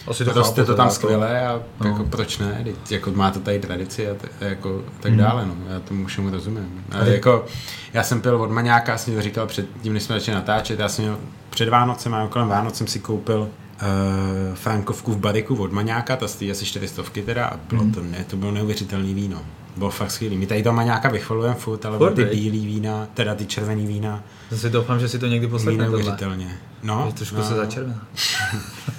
[0.08, 1.88] Asi roste to chápu, tam jako- skvěle a No.
[1.89, 5.21] jako proč ne, Teď jako má to tady tradici a, t- a jako tak Mhm.
[5.21, 6.84] dále, no, já tomu všemu rozumím.
[6.91, 7.45] Ale Ale- jako,
[7.93, 10.89] já jsem pil od maňáka, jsem to říkal před tím, než jsme začali natáčet, já
[10.89, 11.17] jsem měl
[11.49, 13.49] před Vánocem a kolem Vánoc jsem si koupil
[13.82, 17.92] uh, frankovku v bariku od maňáka, ta stojí asi 400 teda a bylo Mhm.
[17.94, 19.42] to, ne, to bylo neuvěřitelný víno.
[19.78, 20.38] Bylo fakt skvělý.
[20.38, 24.24] My tady toho maňáka vychvalujeme furt, ale Furt, ty bílý vína, teda ty červený vína,
[24.50, 25.98] Zase doufám, že si to někdy poslechne tohle.
[26.00, 26.58] neuvěřitelně.
[26.84, 27.44] No, Je trošku no.
[27.44, 28.08] se začervená.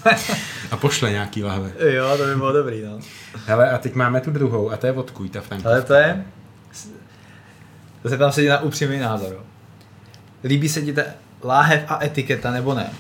[0.71, 1.73] A pošle nějaký lahve.
[1.91, 2.99] Jo, to by bylo dobrý, no.
[3.47, 5.71] Hele, a teď máme tu druhou, a to je vodkuj, ta frankovka.
[5.71, 6.25] Ale to je...
[8.03, 9.37] To se tam sedí na upřímný názor.
[10.45, 11.03] Líbí se ti ta
[11.45, 12.91] láhev a etiketa, nebo ne?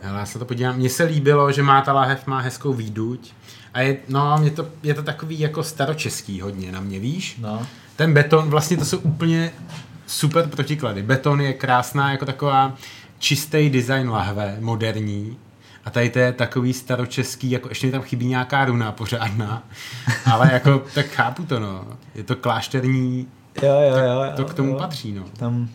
[0.00, 0.76] Hele, já se to podívám.
[0.76, 3.32] Mně se líbilo, že má ta lahev, má hezkou výduť.
[3.74, 7.36] A je, no, mě to, je to takový jako staročeský hodně na mě, víš?
[7.40, 7.66] No.
[7.96, 9.52] Ten beton, vlastně to jsou úplně
[10.06, 11.02] super protiklady.
[11.02, 12.74] Beton je krásná jako taková
[13.18, 15.36] čistý design lahve, moderní.
[15.84, 19.62] A tady to je takový staročeský, jako ještě mi tam chybí nějaká runa pořádná.
[20.32, 21.84] Ale jako, tak chápu to, no.
[22.14, 23.28] Je to klášterní,
[23.62, 24.22] Jo, jo, jo.
[24.22, 24.78] jo to k tomu jo.
[24.78, 25.24] patří, no.
[25.36, 25.68] Tam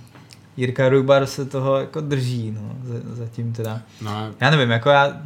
[0.57, 3.81] Jirka Rubar se toho jako drží, no, za- zatím teda.
[4.01, 5.21] No, Já nevím, jako já,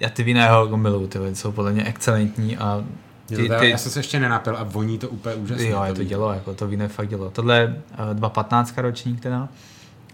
[0.00, 2.84] já ty vína jeho jako miluju, ty jsou podle mě excelentní a
[3.28, 5.68] to ty, ty, já jsem se ještě nenapil a voní to úplně úžasně.
[5.70, 6.08] jo, je to víno.
[6.08, 7.30] dělo, jako to víno fakt dělo.
[7.30, 9.48] Tohle je eh, 2.15 ročník teda,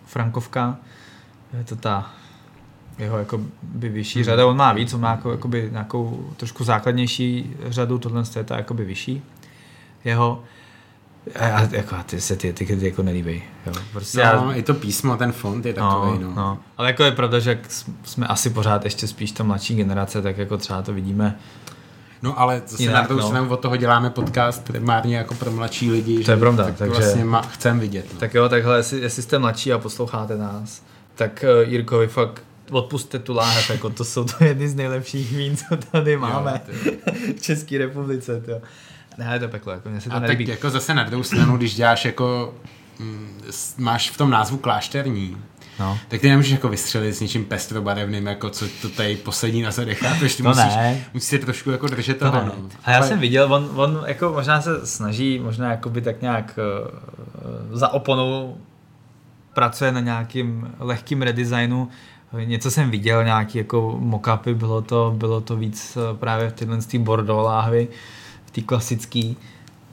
[0.06, 0.76] Frankovka,
[1.58, 2.10] je to ta
[2.98, 4.24] jeho jako by vyšší Hmm.
[4.24, 8.56] řada, on má víc, on má jako, jakoby nějakou trošku základnější řadu, tohle je ta
[8.56, 9.22] jakoby vyšší
[10.04, 10.42] jeho,
[11.40, 13.42] a, a jako, ty se ty etikety jako nelíbí.
[13.66, 13.72] Jo.
[13.92, 16.28] Prostě já, No, i to písmo, ten font je takový, no.
[16.28, 16.58] no, no.
[16.76, 17.58] Ale jako je pravda, že jak
[18.04, 21.38] jsme asi pořád ještě spíš ta mladší generace, tak jako třeba to vidíme.
[22.22, 23.26] No ale zase Jinak, na druhou no.
[23.26, 26.24] stranu od toho děláme podcast primárně jako pro mladší lidi.
[26.24, 28.06] To je pravda, tak takže- vlastně ma, chcem vidět.
[28.14, 28.20] No.
[28.20, 30.82] Tak jo, takhle, jestli, jestli jste mladší a posloucháte nás,
[31.14, 35.56] tak uh, Jirkovi fakt odpuste tu láhev, jako to jsou to jedny z nejlepších vín,
[35.56, 38.40] co tady máme Jo, ty- v České republice.
[38.40, 38.52] To.
[39.18, 40.50] Ne, je to peklo, jako mně se to a tak nelíbí.
[40.50, 42.54] jako zase na druhou stranu, když děláš jako
[42.98, 43.40] mm,
[43.78, 45.36] máš v tom názvu klášterní,
[45.80, 45.98] No.
[46.08, 49.98] tak ty nemůžeš jako vystřelit s něčím pestrobarevným, jako co to tady poslední na zadech,
[49.98, 50.36] chápeš?
[50.36, 51.04] Ty To musíš, ne.
[51.14, 52.52] musíš si trošku jako držet To toho, ne.
[52.62, 52.68] no.
[52.84, 56.58] A já Ale- jsem viděl, on, on jako možná se snaží, možná jakoby tak nějak
[57.72, 58.56] uh, za oponou
[59.54, 61.88] pracuje na nějakým lehkým redesignu.
[62.44, 66.80] Něco jsem viděl, nějaký jako mockupy, bylo to, bylo to víc eh, právě v tyhle
[66.80, 67.88] z té Bordeaux láhvy,
[68.23, 68.23] v
[68.54, 69.36] té klasický.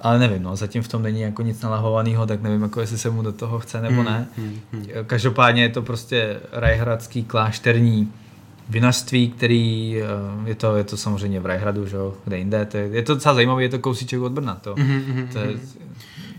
[0.02, 3.10] Ale nevím, no, zatím v tom není jako nic nalahovaného, tak nevím, jako jestli se
[3.10, 4.28] mu do toho chce nebo ne.
[4.38, 4.86] Hmm, hmm.
[5.08, 8.12] Každopádně je to prostě rajhradský klášterní
[8.70, 12.66] vinařství, který eh, je to, je to samozřejmě v Rajhradu, že jo, kde jinde.
[12.66, 14.56] To je, je to docela zajímavé, je to kousíček od Brna.
[14.56, 15.48] To, Mhm, mhm, to je.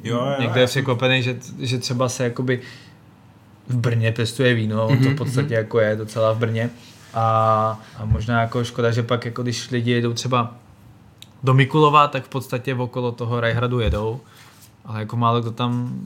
[0.04, 2.60] Jo, jo, někdo je jsem- překvapený, že, že třeba se jakoby
[3.68, 6.70] v Brně pěstuje víno, mm-hmm, to v podstatě jako je docela v Brně.
[7.14, 10.54] A, a možná jako škoda, že pak jako když lidi jedou třeba
[11.42, 14.20] do Mikulova, tak v podstatě okolo toho Rajhradu jedou.
[14.84, 16.00] Ale jako málo kdo tam,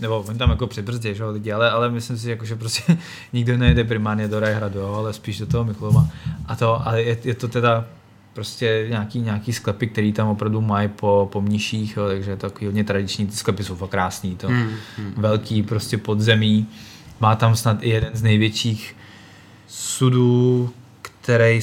[0.00, 2.98] nebo oni tam jako přibrzdě, že lidi, ale, ale myslím si, jako, že prostě
[3.32, 6.08] nikdo nejede primárně do Rajhradu, jo, ale spíš do toho Mikulova.
[6.46, 7.84] A to, ale je, je to teda
[8.32, 12.50] prostě nějaký, nějaký sklepy, který tam opravdu mají po, po mniších, jo, takže je to
[12.50, 15.14] takový hodně tradiční, ty sklepy jsou fakt krásný, to Hmm, hmm.
[15.16, 16.66] velký prostě podzemí.
[17.20, 18.96] Má tam snad i jeden z největších
[19.68, 20.70] sudů,
[21.02, 21.62] který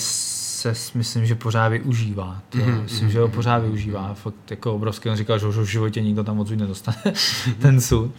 [0.73, 2.41] se myslím, že pořád využívá.
[2.49, 4.13] To, Mhm, myslím, že ho pořád využívá.
[4.13, 5.09] Fakt jako obrovský.
[5.09, 6.97] On říkal, že už v životě nikdo tam odsud nedostane
[7.59, 8.11] ten sud.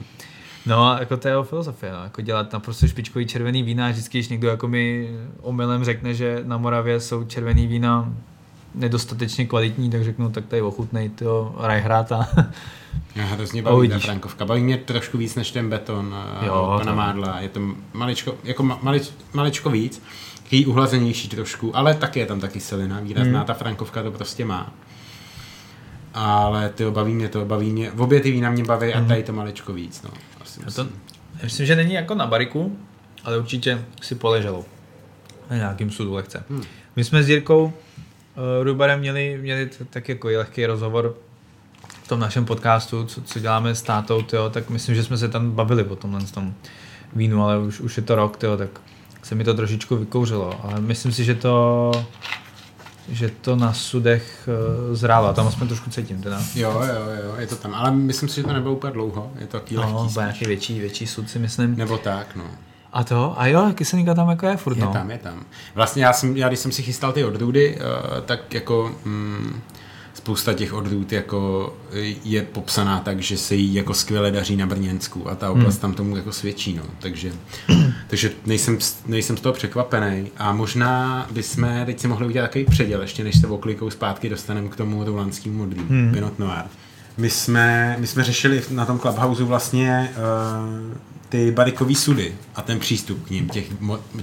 [0.66, 2.02] No a jako to je jeho filozofie, no.
[2.02, 6.40] jako dělat naprosto špičkový červený vína a vždycky, když někdo jako mi omylem řekne, že
[6.44, 8.12] na Moravě jsou červený vína
[8.74, 12.28] nedostatečně kvalitní, tak řeknu, tak tady ochutnej to Rajhrát a
[13.14, 13.98] Mě hrozně baví ta.
[13.98, 14.44] Frankovka.
[14.44, 17.40] Baví mě trošku víc než ten beton Jo, jo, pana to- Mádla.
[17.40, 17.60] Je to
[17.92, 20.02] maličko, jako ma- malič, maličko víc.
[20.46, 23.46] Takový uhlazenější trošku, ale taky je tam taky selina výrazná, Hmm.
[23.46, 24.72] ta frankovka to prostě má.
[26.14, 29.22] Ale ty baví mě to, baví mě, v obě ty vína mě baví a tady
[29.22, 30.10] to maličko víc, no.
[30.40, 30.72] Asi Hmm.
[30.72, 31.00] To, musím.
[31.42, 32.78] myslím, že není jako na bariku,
[33.24, 34.64] ale určitě si poleželo.
[35.50, 36.44] Na nějakým sudu lehce.
[36.50, 36.62] Hmm.
[36.96, 37.72] My jsme s Jirkou uh,
[38.62, 41.14] Rubarem měli, měli tak jako lehký rozhovor
[42.02, 45.28] v tom našem podcastu, co, co děláme s tátou, tyjo, tak myslím, že jsme se
[45.28, 46.54] tam bavili o tomhle tom
[47.14, 48.68] vínu, ale už, už je to rok, tyjo, tak
[49.26, 51.90] se mi to trošičku vykouřilo, ale myslím si, že to
[53.08, 54.48] že to na sudech
[54.88, 56.42] uh, zrálo, tam aspoň trošku cítím teda.
[56.54, 59.46] Jo, jo, jo, je to tam, ale myslím si, že to nebylo úplně dlouho, je
[59.46, 60.18] to taky No, lehký.
[60.18, 61.76] nějaký větší, větší sud si myslím.
[61.76, 62.44] Nebo tak, no.
[62.92, 63.34] A to?
[63.40, 64.92] A jo, kyselníka tam jako je furt, Je no.
[64.92, 65.44] tam, je tam.
[65.74, 69.60] Vlastně já, jsem, já když jsem si chystal ty odrůdy, uh, tak jako mm,
[70.26, 71.72] spousta těch odrůd jako
[72.24, 75.80] je popsaná tak, že se jí jako skvěle daří na Brněnsku a ta oblast hmm.
[75.80, 76.82] tam tomu jako svědčí, no.
[76.98, 77.32] Takže,
[78.08, 83.02] takže nejsem, nejsem z toho překvapený a možná bychom teď si mohli udělat takový předěl,
[83.02, 86.12] ještě než se oklikou zpátky dostaneme k tomu rulandskému modelu, hmm.
[86.12, 86.64] Pinot Noir.
[87.16, 90.10] My jsme, my jsme řešili na tom Clubhouse vlastně
[90.90, 90.96] uh,
[91.28, 93.66] ty barikový sudy a ten přístup k ním, těch,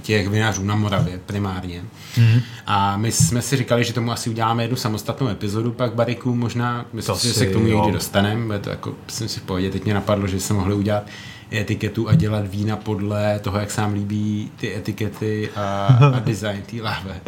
[0.00, 1.84] těch vinařů na Moravě primárně.
[2.14, 2.42] Mm-hmm.
[2.66, 6.86] A my jsme si říkali, že tomu asi uděláme jednu samostatnou epizodu pak bariků, možná,
[6.92, 7.76] myslím To si, že se k tomu jo.
[7.76, 11.06] někdy dostaneme, to jako, jsem si v pohodě, teď mě napadlo, že se mohli udělat
[11.52, 16.62] etiketu a dělat vína podle toho, jak se nám líbí ty etikety a, a design
[16.62, 17.20] té láhve.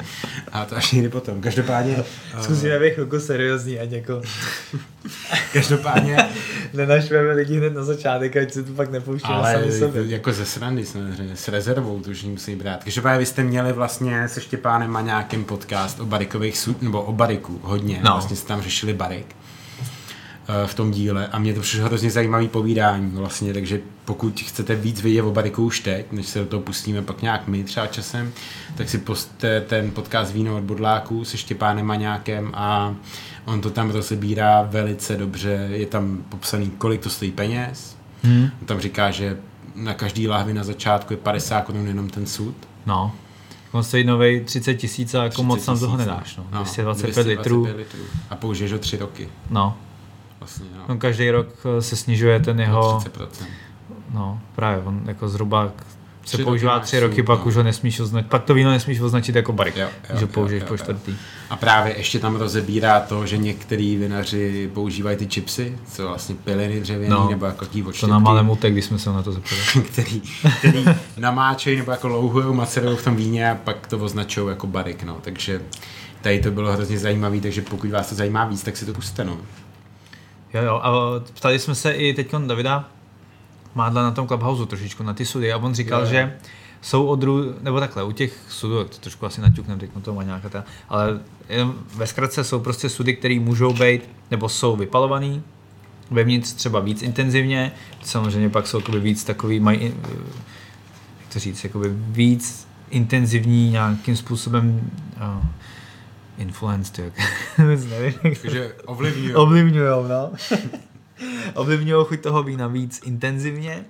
[0.52, 1.40] A to až někdy potom.
[1.40, 1.96] Každopádně,
[2.40, 4.22] Zkusíme být chvilku seriózní, ať jako
[5.52, 6.16] každopádně
[6.74, 10.04] nenašveme lidi hned na začátek, ať se to pak nepouštíme Ale sami sobě.
[10.06, 12.84] jako ze srandy samozřejmě, s rezervou, to už musí brát.
[12.84, 17.60] Každopádně vy jste měli vlastně se Štěpánem Maňákem podcast o barikových sud, nebo o bariku
[17.62, 18.02] hodně, No.
[18.04, 18.12] no.
[18.12, 19.26] vlastně jste tam řešili barik
[20.48, 24.74] eh, v tom díle a mě to přišlo hrozně zajímavý povídání vlastně, takže pokud chcete
[24.74, 27.86] víc vědět o bariku už teď, než se do toho pustíme pak nějak my třeba
[27.86, 28.32] časem,
[28.74, 32.94] tak si poste ten podcast Víno od Bodláků se Štěpánem Maňákem a
[33.44, 38.50] on to tam rozebírá velice dobře, je tam popsaný, kolik to stojí peněz, Hmm.
[38.60, 39.36] On tam říká, že
[39.74, 42.54] na každý lahvi na začátku je 50 korun jenom ten sud.
[42.86, 43.12] No.
[43.72, 46.36] On stojí novej 30 tisíc a jako 30 moc tam toho nedáš.
[46.36, 46.46] No.
[46.52, 47.64] no, 225 litrů.
[47.64, 48.20] 225 litrů.
[48.30, 49.28] A použiješ ho tři roky.
[49.50, 49.76] No.
[50.40, 50.84] Vlastně, no.
[50.88, 50.98] no.
[50.98, 53.28] každý rok eh, se snižuje ten jeho, 30%.
[54.16, 55.72] No právě, on jako zhruba
[56.26, 57.44] se Tři používá tři roky, pak no.
[57.44, 60.62] už ho nesmíš označit, pak to víno nesmíš označit jako barik, Jo, když ho použiješ
[60.62, 61.16] jo, po jo, čtvrtý.
[61.50, 66.80] A právě ještě tam rozebírá to, že některý vinaři používají ty chipsy, co vlastně piliny
[66.80, 69.60] dřevěný, No, nebo jako takový To nám ale mutek, když jsme se na to zeptali.
[69.86, 70.22] který,
[70.58, 70.84] který
[71.16, 75.18] namáčejí nebo jako louhujou, macerujou v tom víně a pak to označují jako barik, no.
[75.20, 75.60] Takže
[76.20, 79.24] tady to bylo hrozně zajímavé, takže pokud vás to zajímá víc, tak si to puste,
[79.24, 79.36] no.
[80.54, 80.92] Jo, jo, a
[81.34, 82.95] ptali jsme se i teď Davida
[83.76, 86.06] Mádla na tom Clubhouse trošičku, na ty sudy a on říkal, jo.
[86.06, 86.36] že
[86.80, 90.64] jsou odru, nebo takhle, u těch sudů, to trošku asi naťuknem teď toho nějaká ta,
[90.88, 95.42] ale jenom ve zkratce jsou prostě sudy, které můžou být, nebo jsou vypalovaný,
[96.10, 100.08] vevnitř třeba víc intenzivně, samozřejmě pak jsou víc takový, mají, eh,
[101.20, 105.44] jak to říct, jakoby víc intenzivní nějakým způsobem uh,
[106.38, 107.12] influence, to jak,
[107.58, 109.34] nevím, to- Takže ovlivňují.
[109.34, 110.30] Ovlivňujou, no.
[111.54, 113.84] Ovlivňují chuť toho vína víc intenzivně.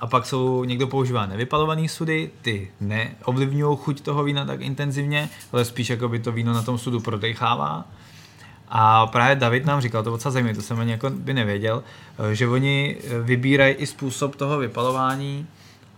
[0.00, 5.64] A pak jsou, někdo používá nevypalované sudy, ty neovlivňují chuť toho vína tak intenzivně, ale
[5.64, 7.84] spíš jako by to víno na tom sudu prodechává.
[8.68, 11.82] A právě David nám říkal, to docela zajímavé, to jsem ani jako by nevěděl,
[12.32, 15.46] že oni vybírají i způsob toho vypalování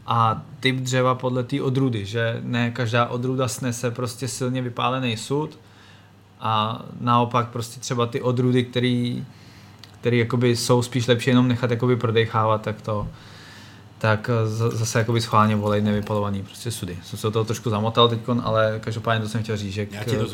[0.07, 5.59] a typ dřeva podle té odrůdy, že ne každá odrůda snese prostě silně vypálený sud
[6.41, 9.25] a naopak prostě třeba ty odrůdy, který,
[10.01, 13.09] který jakoby jsou spíš lepší jenom nechat jakoby prodechávat, tak to
[14.01, 16.99] tak eh, zase jakoby schválně volej nevypalovaný prostě sudy.
[17.03, 19.87] Jsem se toho trošku zamotal teď, ale každopádně to jsem chtěl říct, že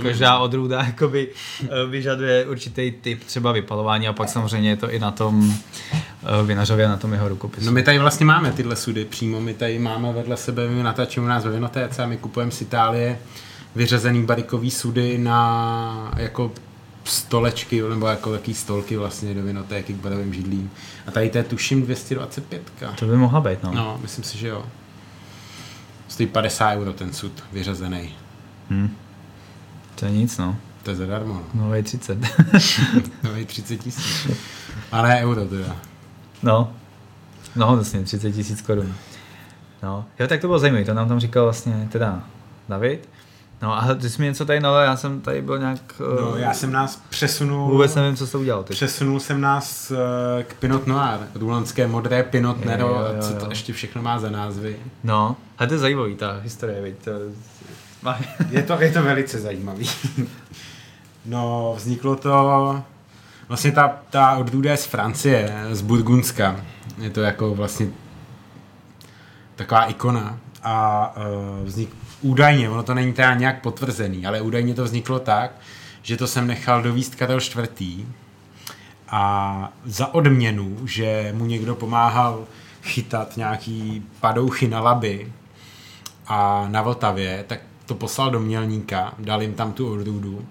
[0.02, 1.28] každá odrůda jakoby
[1.62, 5.54] eh, vyžaduje určitý typ třeba vypalování a pak samozřejmě je to i na tom
[6.22, 7.66] eh, vinařově, na tom jeho rukopisu.
[7.66, 11.26] No my tady vlastně máme tyhle sudy přímo, my tady máme vedle sebe, my natáčíme
[11.26, 13.18] u nás ve Vinotéce a my kupujeme z Itálie
[13.74, 16.52] vyřazený barikový sudy na jako
[17.06, 20.70] stolečky, nebo jako taký stolky vlastně do vinotéky k barovým židlím.
[21.06, 22.72] A tady to je tuším 225.
[22.98, 23.72] To by mohla být, no.
[23.74, 24.64] No, myslím si, že jo.
[26.08, 28.14] Stojí 50 euro ten sud vyřazený.
[28.70, 28.96] Hm.
[29.94, 30.56] To je nic, no.
[30.82, 31.42] To je zadarmo.
[31.54, 32.18] No, Novej 30.
[33.22, 34.28] no je 30 tisíc.
[34.92, 35.76] Ale ne euro teda.
[36.42, 36.72] No,
[37.56, 38.94] no vlastně 30 tisíc korun.
[39.82, 42.22] No, jo, tak to bylo zajímavé, to nám tam říkal vlastně teda
[42.68, 43.08] David.
[43.62, 45.80] No a ty jsi mi něco tady nalil, já jsem tady byl nějak...
[46.20, 47.70] No, eh, já jsem nás přesunul...
[47.70, 48.76] Vůbec nevím, co jsi udělal teď.
[48.76, 53.32] Přesunul jsem nás eh, k Pinot Noir, rulanské modré Pinot Jo, Nero, jo, jo, co
[53.32, 53.50] to jo.
[53.50, 54.76] ještě všechno má za názvy.
[55.04, 57.10] No, a to je zajímavý, ta historie, viď, to...
[58.50, 59.90] Je to, je to velice zajímavý.
[61.28, 62.82] No, vzniklo to...
[63.48, 66.60] Vlastně ta, ta odrůda je z Francie, z Burgundska.
[66.98, 67.88] Je to jako vlastně
[69.56, 70.38] taková ikona.
[70.62, 71.90] A uh, vznik,
[72.26, 75.50] údajně, ono to není teda nějak potvrzený, ale údajně to vzniklo tak,
[76.02, 78.06] že to jsem nechal dovíst Karel IV.
[79.08, 82.44] A za odměnu, že mu někdo pomáhal
[82.82, 85.32] chytat nějaký padouchy na laby
[86.26, 90.46] a na Vltavě, tak to poslal do Mělníka, dal jim tam tu odrůdu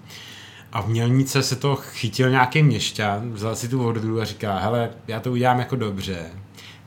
[0.76, 4.90] a v Mělnice se to chytil nějaký měšťan, vzal si tu odrůdu a říká, hele,
[5.08, 6.32] já to udělám jako dobře.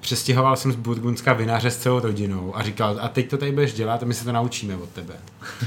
[0.01, 3.73] Přestěhoval jsem z Burgundska vinaře s celou rodinou a říkal, a teď to tady budeš
[3.73, 5.15] dělat a my se to naučíme od tebe.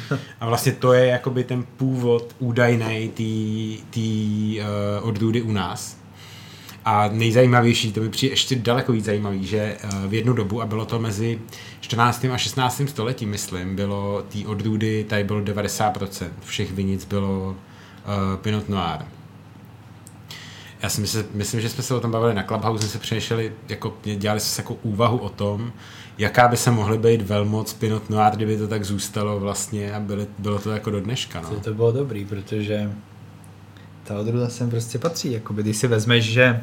[0.39, 3.11] A vlastně to je jakoby ten původ údajný
[3.89, 3.99] té
[4.63, 6.01] uh, odrůdy u nás.
[6.85, 10.65] A nejzajímavější, to mi přijde ještě daleko víc zajímavý, že eh, v jednu dobu, a
[10.65, 11.39] bylo to mezi
[11.79, 12.25] 14.
[12.25, 12.81] a 16.
[12.87, 17.55] stoletím, myslím, bylo té odrůdy, tady bylo 90%, všech vinic bylo uh,
[18.41, 18.99] Pinot Noir.
[20.81, 23.53] Já si myslím, myslím, že jsme se o tom bavili na Clubhouse, jsme se přešli,
[23.69, 25.73] jako, dělali jsme se jako úvahu o tom,
[26.17, 30.27] jaká by se mohly být velmoc Pinot Noir, kdyby to tak zůstalo vlastně a byly,
[30.39, 31.41] bylo to jako do dneška.
[31.41, 31.49] No.
[31.49, 32.91] To, to bylo dobrý, protože
[34.03, 35.31] ta odrůda sem prostě patří.
[35.31, 36.61] Jakoby, když si vezmeš, že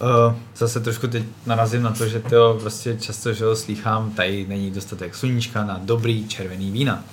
[0.00, 4.46] uh, zase trošku teď narazím na to, že to prostě často, že ho slýchám, tady
[4.48, 7.04] není dostatek sluníčka na dobrý červený vína.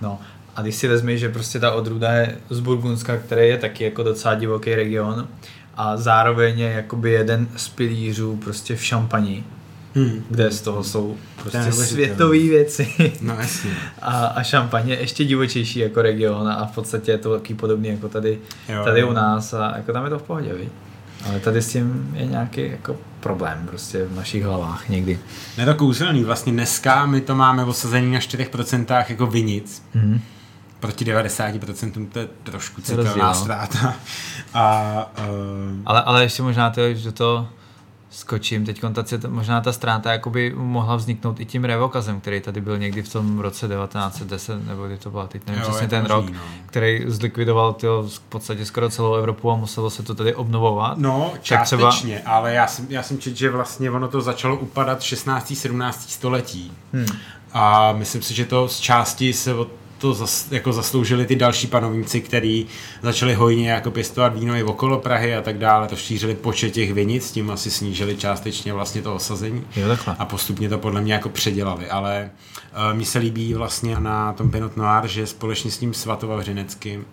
[0.00, 0.18] No,
[0.56, 4.02] a když si vezmeš, že prostě ta odrůda je z Burgundska, který je taky jako
[4.02, 5.28] docela divoký region
[5.76, 9.44] a zároveň je jakoby jeden z pilířů prostě v šampani,
[9.94, 10.24] Hmm.
[10.30, 12.88] kde z toho jsou prostě světové věci.
[13.22, 13.70] No jasně.
[14.02, 17.88] A, a šampaň je ještě divočejší jako region a v podstatě je to taky podobný
[17.88, 18.38] jako tady,
[18.68, 19.08] Jo, tady jo.
[19.08, 20.68] u nás a jako tam je to v pohodě, viď?
[21.28, 25.18] Ale tady s tím je nějaký jako problém prostě v našich hlavách někdy.
[25.58, 30.20] Je to kouzelný, vlastně dneska my to máme osazený na 4% jako vinic, Mhm.
[30.80, 33.34] Proti 90% to je trošku citelná no.
[33.34, 33.94] ztráta.
[34.54, 34.82] A
[35.18, 37.48] uh, Ale, ale ještě možná to, že to
[38.10, 42.78] skočím, teď ta, možná ta ztráta jakoby mohla vzniknout i tím revokazem, který tady byl
[42.78, 46.14] někdy v tom roce 1910, nebo kdy to byla, teď nevím Jo, přesně ten možný,
[46.14, 46.40] rok, no.
[46.66, 50.98] který zlikvidoval tyjo, v podstatě skoro celou Evropu a muselo se to tady obnovovat.
[50.98, 52.32] No, Tak částečně, třeba...
[52.32, 55.54] ale já jsem, já jsem četl, že vlastně ono to začalo upadat 16.
[55.56, 56.10] 17.
[56.10, 56.72] století.
[56.92, 57.06] Hmm.
[57.52, 59.66] A myslím si, že to z části se o
[59.98, 62.66] to zas, jako zasloužili ty další panovníci, kteří
[63.02, 66.92] začali hojně jako pěstovat víno i okolo Prahy a tak dále, to šířili počet těch
[66.92, 70.16] vinic, tím asi snížili částečně vlastně to osazení Jo, takhle.
[70.18, 72.30] a postupně to podle mě jako předělali, ale
[72.90, 77.04] uh, mně se líbí vlastně na tom Pinot Noir, že společně s tím Svatova Vřineckým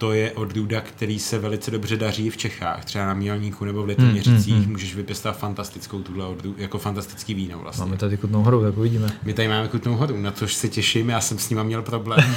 [0.00, 3.86] to je odrůda, který se velice dobře daří v Čechách, třeba na Mělníku nebo v
[3.86, 7.84] Litoměřicích, Hmm, hmm, můžeš vypěstovat fantastickou tuhle odrůdu, jako fantastický víno vlastně.
[7.84, 9.08] Máme tady Kutnou horu, tak uvidíme.
[9.22, 12.34] My tady máme Kutnou horu, na což se těším, já jsem s nima měl problém.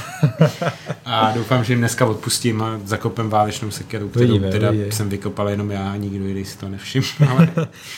[1.05, 4.91] a doufám, že jim dneska odpustím a zakopem válečnou sekeru, kterou Uvidíme, teda uvidíme.
[4.91, 7.05] jsem vykopal jenom já nikdo jiný si to nevšiml.
[7.29, 7.49] Ale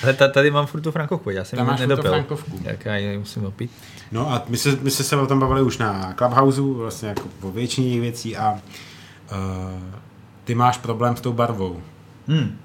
[0.04, 2.12] Ale ta, tady mám furt tu frankovku, já jsem Tam máš nedopil.
[2.12, 2.60] frankovku.
[2.63, 3.71] Jak já ji musím opít.
[4.12, 7.21] No a my se, my se, se o tom bavili už na Clubhouse, vlastně jako
[7.41, 8.60] o většině věcí a
[10.44, 11.82] ty máš problém s tou barvou.
[12.28, 12.58] Hmm.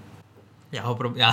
[0.73, 1.12] Já ho pro...
[1.14, 1.33] já...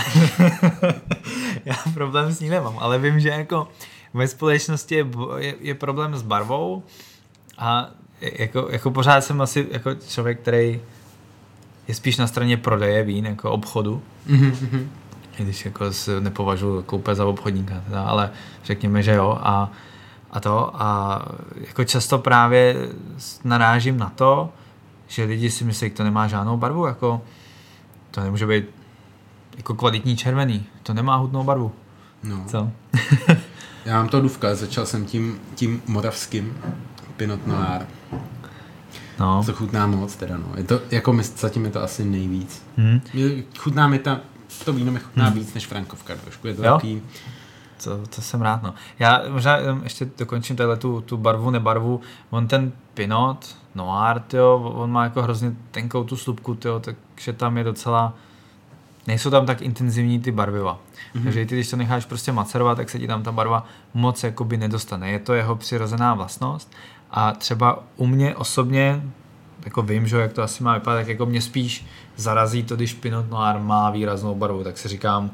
[1.65, 3.67] já problém s ní nemám, ale vím, že jako
[4.13, 6.83] ve společnosti je, je, je problém s barvou
[7.57, 7.89] a
[8.21, 10.81] jako, jako pořád jsem asi jako člověk, který
[11.87, 14.87] je spíš na straně prodeje vín, jako obchodu, Mm-hmm.
[15.39, 18.31] i když jako se nepovažuji koupe za obchodníka, teda, ale
[18.63, 19.37] řekněme, že jo.
[19.41, 19.71] A,
[20.31, 21.21] a to a
[21.55, 22.75] jako často právě
[23.43, 24.49] narážím na to,
[25.07, 27.21] že lidi si myslí, že to nemá žádnou barvu, jako
[28.11, 28.65] to nemůže být
[29.57, 31.71] jako kvalitní červený, to nemá hutnou barvu.
[32.23, 32.43] No.
[32.47, 32.71] Co?
[33.85, 36.57] Já mám to duvka, začal jsem tím, tím moravským
[37.17, 37.81] Pinot Noir.
[39.19, 39.43] No.
[39.45, 40.45] To chutná moc teda, no.
[40.57, 42.63] Je to, jako my, zatím je to asi nejvíc.
[42.77, 43.01] Hm.
[43.13, 44.19] Mě- Chutná mi ta,
[44.65, 46.47] to víno mi chutná víc než Frankovka trošku.
[46.47, 46.73] Je to Jo?
[46.73, 47.01] takový,
[47.83, 48.73] To, to jsem rád, no.
[48.99, 52.01] Já možná jenom ještě dokončím tahle tu, tu barvu, nebarvu.
[52.29, 57.57] On ten Pinot Noir, tyjo, on má jako hrozně tenkou tu slupku, tyjo, takže tam
[57.57, 58.13] je docela,
[59.07, 60.79] nejsou tam tak intenzivní ty barviva.
[61.15, 61.23] Mm-hmm.
[61.23, 64.23] Takže i ty, když to necháš prostě macerovat, tak se ti tam ta barva moc
[64.23, 65.11] jakoby nedostane.
[65.11, 66.71] Je to jeho přirozená vlastnost
[67.11, 69.03] a třeba u mě osobně,
[69.65, 72.93] jako vím, že jak to asi má vypadat, tak jako mě spíš zarazí to, když
[72.93, 75.31] Pinot Noir má výraznou barvu, tak si říkám,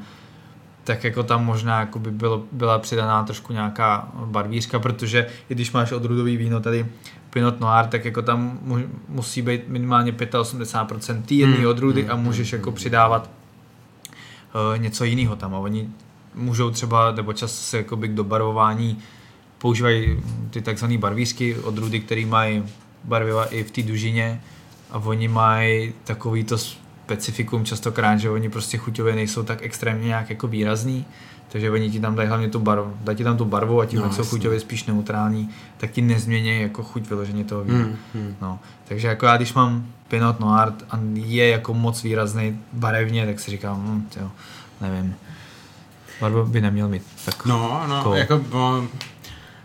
[0.83, 5.71] tak jako tam možná jako by bylo, byla přidaná trošku nějaká barvířka, protože i když
[5.71, 6.85] máš odrůdový víno tady
[7.34, 8.77] Pinot Noir, tak jako tam mu,
[9.09, 13.29] musí být minimálně 85% té jedné Hmm, odrůdy hmm, a můžeš hmm, jako přidávat
[14.55, 15.55] uh, něco jiného tam.
[15.55, 15.89] A oni
[16.36, 18.97] můžou třeba, nebo často se jakoby k dobarvování
[19.57, 20.19] používají
[20.49, 22.63] ty takzvané barvířky, odrůdy, které mají
[23.03, 24.41] barviva i v té dužině
[24.91, 26.57] a oni mají takový to
[27.06, 31.06] specifikum častokrát, že oni prostě chuťově nejsou tak extrémně nějak jako výrazný,
[31.49, 33.99] takže oni ti tam dají hlavně tu barvu, dají ti tam tu barvu a tím,
[33.99, 37.78] No, jak jsou chuťově spíš neutrální, tak ti nezmění jako chuť vyloženě toho vína.
[37.78, 38.36] Hmm, hmm.
[38.41, 43.39] No, takže jako já když mám Pinot Noir a je jako moc výrazný barevně, tak
[43.39, 44.32] si říkám, hm, jo,
[44.82, 45.16] nevím,
[46.22, 47.04] barvu by neměl mít.
[47.26, 48.88] Tak No, no, jako, no,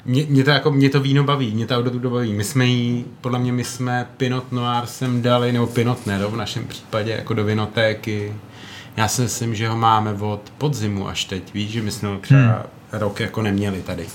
[0.09, 2.33] mě, mě, to jako, mě to víno baví, mě ta odrůda baví.
[2.33, 6.37] My jsme jí, podle mě my jsme Pinot Noir sem dali, nebo Pinot Nero v
[6.37, 8.35] našem případě, jako do vinotéky.
[8.97, 12.19] Já si myslím, že ho máme od podzimu až teď, víš, že my jsme ho
[12.19, 12.57] třeba hmm.
[12.93, 14.07] rok jako neměli tady.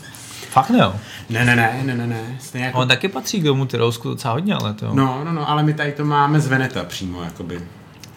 [0.49, 0.93] fakt ne, jo.
[1.29, 2.37] Ne, ne, ne, ne, ne, ne.
[2.39, 2.79] Stejně jako...
[2.79, 4.95] On taky patří k tomu Tyrousku docela hodně, ale to.
[4.95, 7.61] No, no, no, ale my tady to máme z Veneta přímo, jakoby.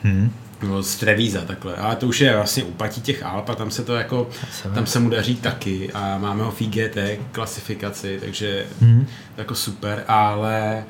[0.02, 0.30] Hmm.
[0.62, 3.84] Nebo z Trevíza takhle, ale to už je vlastně upatí těch Alp a tam se
[3.84, 4.28] to jako,
[4.74, 6.96] tam se mu daří taky a máme ho v IGT
[7.32, 9.06] klasifikaci, takže Hmm.
[9.36, 10.84] jako super, ale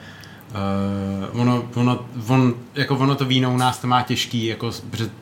[1.32, 4.70] uh, ono, ono, on, jako ono to víno u nás to má těžký, jako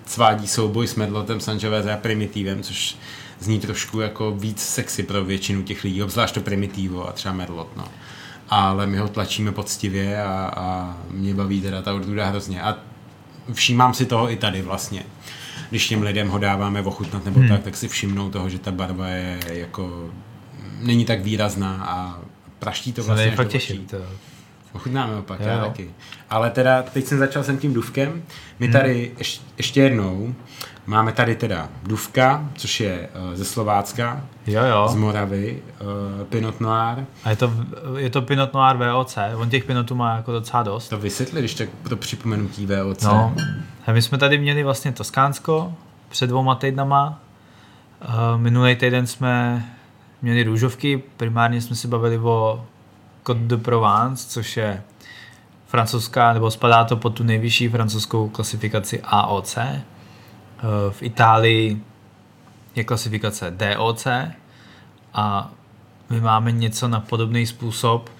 [0.06, 2.96] svádí souboj s Medlotem, Sangiovese a Primitivem, což
[3.40, 7.76] zní trošku jako víc sexy pro většinu těch lidí, obzvlášť to Primitivo a třeba Merlot,
[7.76, 7.84] no.
[8.48, 12.62] Ale my ho tlačíme poctivě a, a mě baví teda ta odrůda hrozně.
[12.62, 12.76] A
[13.52, 15.02] všímám si toho i tady vlastně.
[15.70, 17.48] Když těm lidem ho dáváme ochutnat nebo hmm.
[17.48, 20.10] tak, tak si všimnou toho, že ta barva je jako
[20.80, 22.18] není tak výrazná a
[22.58, 23.50] praští to vlastně až fakt.
[23.90, 23.96] To.
[24.72, 25.90] Ochutnáme opak, Jo, já taky.
[26.30, 28.22] Ale teda, teď jsem začal jsem tím duvkem.
[28.58, 30.34] My tady ješ, ještě jednou
[30.86, 35.00] máme tady teda duvka, což je uh, ze Slovácka, Jo, z jo.
[35.00, 37.04] Moravy, uh, Pinot Noir.
[37.24, 37.52] A je to,
[37.96, 39.18] je to Pinot Noir VOC.
[39.36, 40.88] On těch Pinotů má jako docela dost.
[40.88, 43.02] To vysvětli, když tak pro připomenutí VOC.
[43.02, 43.34] No,
[43.86, 45.72] a my jsme tady měli vlastně Toskánsko
[46.08, 47.20] před dvouma týdnama.
[48.08, 49.64] Uh, minulý týden jsme
[50.22, 52.64] měli růžovky, primárně jsme si bavili o
[53.22, 54.82] Côte de Provence, což je
[55.66, 59.58] francouzská, nebo spadá to pod tu nejvyšší francouzskou klasifikaci AOC.
[60.62, 61.82] Uh, v Itálii
[62.74, 64.06] je klasifikace DOC
[65.14, 65.52] a
[66.10, 68.10] my máme něco na podobný způsob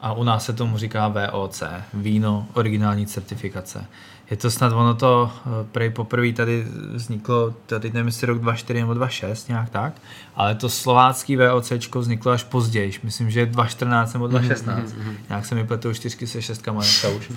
[0.00, 1.62] a u nás se tomu říká VOC,
[1.94, 3.86] víno originální certifikace.
[4.30, 8.80] Je to snad ono to eh, prej poprvé tady vzniklo, teď nevím jestli rok 24
[8.80, 9.92] nebo 26, nějak tak,
[10.36, 14.94] ale to slovácký VOC vzniklo až později, myslím, že 2014 nebo 2016,
[15.28, 17.30] nějak se mi pletou čtyřky se šestkama dneska už.
[17.30, 17.36] Uh,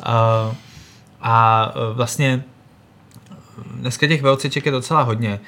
[1.20, 2.44] a eh, vlastně
[3.74, 5.40] dneska těch VOCček je docela hodně.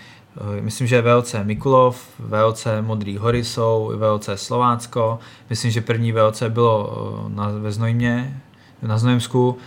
[0.59, 5.19] Eh, Myslím, že VOC Mikulov, VOC Modrý hory jsou, VOC Slovácko.
[5.51, 6.93] Myslím, že první VOC bylo
[7.27, 8.41] eh, na, ve Znojmě,
[8.83, 9.59] na Znojemsku.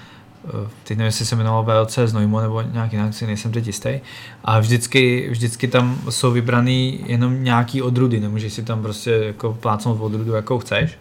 [0.48, 4.00] Eh, Teď nevím, jestli se jmenovalo VOC Znojmo nebo nějak jinak, si nejsem teď jistý.
[4.44, 10.02] A vždycky, vždycky tam jsou vybraný jenom nějaký odrudy, nemůžeš si tam prostě jako plácnout
[10.02, 10.98] odrudu, jakou chceš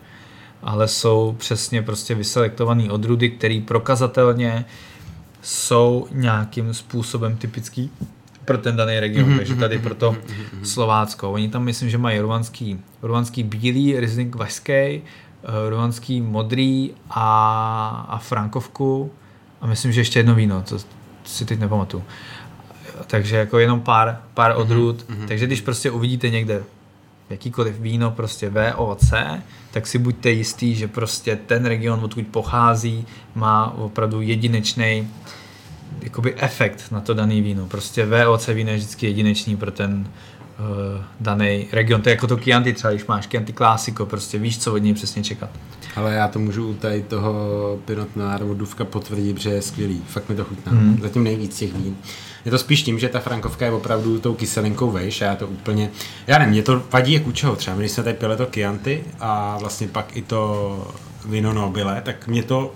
[0.62, 4.64] ale jsou přesně prostě vyselektované odrudy, které prokazatelně
[5.42, 7.90] jsou nějakým způsobem typický
[8.44, 10.16] pro ten daný region, mm-hmm, takže tady pro to
[10.62, 11.32] Slovácko.
[11.32, 15.00] Oni tam myslím, že mají ruanský, ruanský bílý, Riesling vašský, eh,
[15.68, 19.10] ruanský modrý a, a frankovku
[19.60, 20.76] a myslím, že ještě jedno víno, to
[21.24, 22.04] si teď nepamatuju.
[23.06, 25.28] Takže jako jenom pár, pár odrůd, mm-hmm.
[25.28, 26.62] takže když prostě uvidíte někde
[27.32, 29.12] jakýkoliv víno prostě VOC,
[29.70, 35.08] tak si buďte jistý, že prostě ten region, odkud pochází, má opravdu jedinečný
[36.00, 37.66] jakoby efekt na to daný víno.
[37.66, 40.08] Prostě VOC víno je vždycky jedinečný pro ten
[40.58, 42.02] uh, daný region.
[42.02, 44.94] To je jako to Chianti třeba, když máš Chianti Classico, prostě víš, co od něj
[44.94, 45.50] přesně čekat.
[45.96, 47.34] Ale já to můžu u tady toho
[47.84, 50.02] Pinot Noir nebo Duvka potvrdit, že je skvělý.
[50.06, 50.72] Fakt mi to chutná.
[50.72, 50.88] Hmm.
[50.88, 51.00] Mm.
[51.02, 51.96] Zatím nejvíc těch vín.
[52.44, 55.46] Je to spíš tím, že ta frankovka je opravdu tou kyselinkou vejš a já to
[55.46, 55.90] úplně...
[56.26, 57.76] Já nevím, mě to vadí jak u čeho třeba.
[57.76, 60.92] Když jsme tady pili to Chianti a vlastně pak i to
[61.24, 62.74] víno Nobile, tak mě to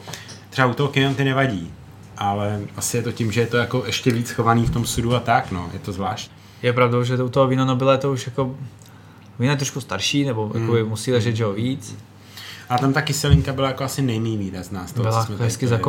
[0.50, 1.72] třeba u toho Chianti nevadí.
[2.18, 5.14] Ale asi je to tím, že je to jako ještě víc chovaný v tom sudu
[5.14, 5.70] a tak, no.
[5.72, 6.30] Je to zvlášť.
[6.62, 8.56] Je pravdou, že u toho víno Nobile to už jako
[9.38, 10.88] víno je trošku starší, nebo hmm.
[10.88, 11.96] musí ležet, že jo, víc.
[12.68, 15.46] A tam ta kyselinka byla jako asi nejméně výrazná z toho, Byla co jsme tady
[15.46, 15.84] hezky hezky,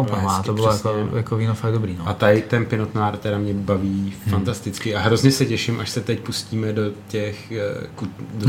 [0.45, 1.17] to bylo přesně, jako, no.
[1.17, 1.95] jako víno fakt dobrý.
[1.99, 2.07] No.
[2.07, 4.34] A tady ten Pinot Noir teda mě baví hmm.
[4.34, 8.47] fantasticky a hrozně se těším, až se teď pustíme do těch uh, kut, do.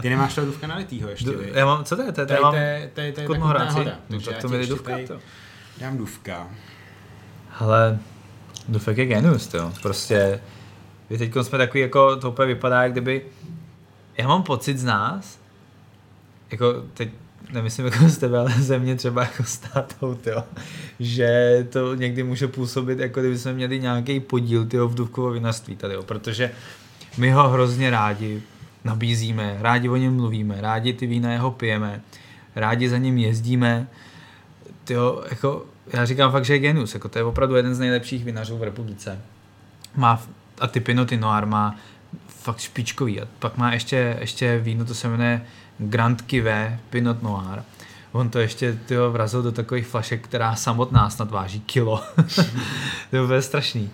[0.00, 1.50] Ty nemáš toho duvka nalitýho ještě, D- vy?
[1.54, 2.12] já mám, co to je?
[2.12, 3.74] To je, to Tady tady to je ta Kutnou Kutná Horáci.
[3.78, 5.08] hora, No, takže to mi duvka, tady.
[5.80, 6.48] Dám duvka.
[7.58, 7.98] Ale
[8.68, 9.72] Dufek je genius, jo.
[9.82, 10.40] Prostě
[11.10, 13.22] vy teď jsme takový, jako to úplně vypadá, jak kdyby,
[14.18, 15.39] já mám pocit z nás,
[16.50, 17.10] jako teď
[17.52, 20.44] nemyslím jako z tebe, ale ze mě třeba jako státou, tyjo,
[21.00, 25.76] že to někdy může působit, jako kdyby jsme měli nějaký podíl tyjo, v duvkovo vinařství
[25.76, 26.50] tady, protože
[27.18, 28.42] my ho hrozně rádi
[28.84, 32.00] nabízíme, rádi o něm mluvíme, rádi ty vína jeho pijeme,
[32.56, 33.86] rádi za ním jezdíme,
[34.84, 38.24] tyjo, jako, já říkám fakt, že je genius, jako to je opravdu jeden z nejlepších
[38.24, 39.20] vinařů v republice.
[39.96, 40.22] Má,
[40.60, 41.76] a ty Pinoty Noir má
[42.28, 43.20] fakt špičkový.
[43.20, 45.46] A pak má ještě, ještě víno, to se jmenuje
[45.80, 47.62] Grand Kivé Pinot Noir.
[48.12, 52.02] On to ještě tyho vrazil do takových flašek, která samotná snad váží kilo.
[53.10, 53.90] to je úplně strašný.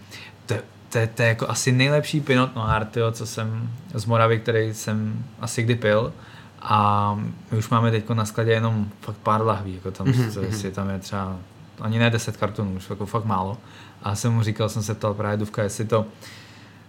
[0.47, 0.55] To,
[0.89, 5.25] to, to, je jako asi nejlepší Pinot Noir, tyjo, co jsem z Moravy, který jsem
[5.41, 6.13] asi kdy pil.
[6.63, 7.15] A
[7.51, 10.71] my už máme teď na skladě jenom fakt pár lahví, jako tam, mm-hmm.
[10.71, 11.37] tam je třeba
[11.81, 13.59] ani ne 10 kartonů, už jako fakt málo.
[14.03, 16.07] A jsem mu říkal, jsem se ptal právě Duvka, jestli to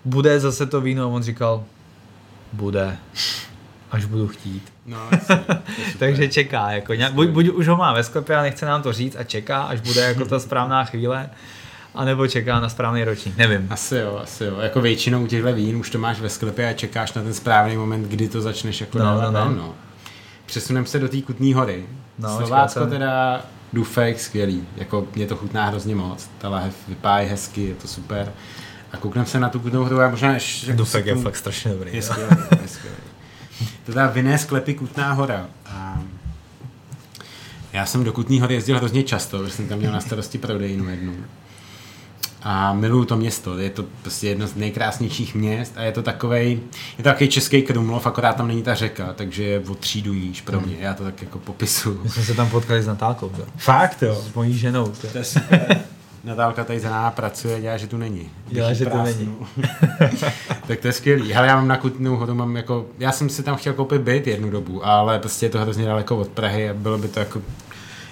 [0.06, 1.64] bude zase to víno a on říkal,
[2.54, 2.98] bude,
[3.92, 4.74] až budu chtít.
[4.86, 5.46] No, jasně,
[6.00, 8.94] Takže čeká, jako nějak, buď, buď už ho má ve sklepě a nechce nám to
[8.94, 11.30] říct a čeká, až bude jako ta správná chvíle,
[11.96, 13.68] anebo čeká na správný ročník, nevím.
[13.70, 14.58] Asi jo, asi jo.
[14.60, 18.04] Jako většinou těchto vín už to máš ve sklepě a čekáš na ten správný moment,
[18.04, 19.56] kdy to začneš jako no, dávat no, no.
[19.56, 19.76] no.
[20.46, 21.86] Přesunem se do té Kutní hory.
[22.20, 22.88] No, Slovácko to...
[22.88, 23.42] teda
[23.74, 24.68] Dufek, skvělý.
[24.78, 26.30] Jako mě to chutná hrozně moc.
[26.38, 28.34] Ta lahev vypadá hezky, je to super.
[28.92, 30.74] A kouknem se na tu kutnou hru a možná ještě...
[30.74, 31.96] Dufek je fakt strašně dobrý.
[31.96, 32.87] Je skvělý, je skvělý.
[33.88, 35.48] Teda vinné sklepy Kutná hora.
[35.66, 36.02] A
[37.74, 40.90] já jsem do Kutní hory jezdil hrozně často, protože jsem tam měl na starosti prodejnu
[40.90, 41.16] jednu.
[42.44, 46.50] A miluju to město, je to prostě jedno z nejkrásnějších měst a je to takový,
[46.98, 50.42] je to takový český Krumlov, akorát tam není ta řeka, takže je o třídu níž
[50.42, 52.00] pro mě, já to tak jako popisu.
[52.04, 53.46] My jsme se tam potkali s Natálkou, jo?
[53.58, 54.24] Fakt jo?
[54.32, 54.88] S mojí ženou.
[54.88, 55.82] To, to je super.
[56.28, 58.30] Natálka tady za náma pracuje, dělá, že tu není.
[58.47, 59.36] Dělá, že tu není.
[60.67, 61.32] tak to je skvělý.
[61.32, 64.28] Hele, já mám na Kutnou hodu, mám jako, já jsem si tam chtěl koupit byt
[64.28, 67.41] jednu dobu, ale prostě je to hrozně daleko od Prahy a bylo by to jako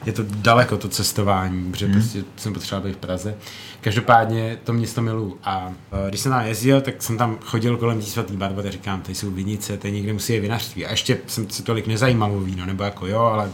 [0.06, 1.96] je to daleko to cestování, protože hmm.
[1.96, 3.36] prostě jsem potřeboval být v Praze.
[3.82, 8.00] Každopádně to město milu a uh, když jsem tam jezdil, tak jsem tam chodil kolem
[8.00, 10.86] té svatý Barbory a říkám, tady jsou vinice, tady někde musí je vinařství.
[10.86, 13.52] A ještě jsem se tolik nezajímal o víno, nebo jako jo, ale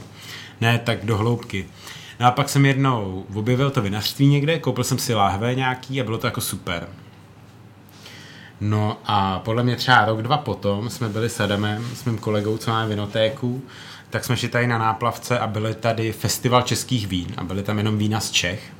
[0.62, 1.66] ne tak do hloubky.
[2.22, 6.04] No a pak jsem jednou objevil to vinařství někde, koupil jsem si láhve nějaký a
[6.04, 6.88] bylo to jako super.
[8.62, 12.58] No a podle mě třeba rok, dva potom jsme byli s Adamem, s mým kolegou,
[12.58, 13.64] co máme vinotéku,
[14.10, 17.78] tak jsme šli tady na náplavce a byly tady festival českých vín a byly tam
[17.78, 18.74] jenom vína z Čech.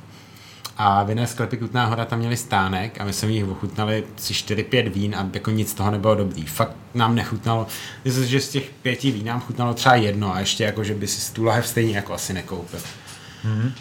[0.76, 4.90] A vinné sklepy Kutná hora tam měli stánek a my jsme jich ochutnali si 4-5
[4.90, 6.46] vín a jako nic z toho nebylo dobrý.
[6.46, 7.66] Fakt nám nechutnalo,
[8.04, 11.06] myslím, že z těch pěti vín nám chutnalo třeba jedno a ještě jako, že by
[11.06, 12.80] si tu lahev stejně jako asi nekoupil.
[13.44, 13.72] Mm-hmm.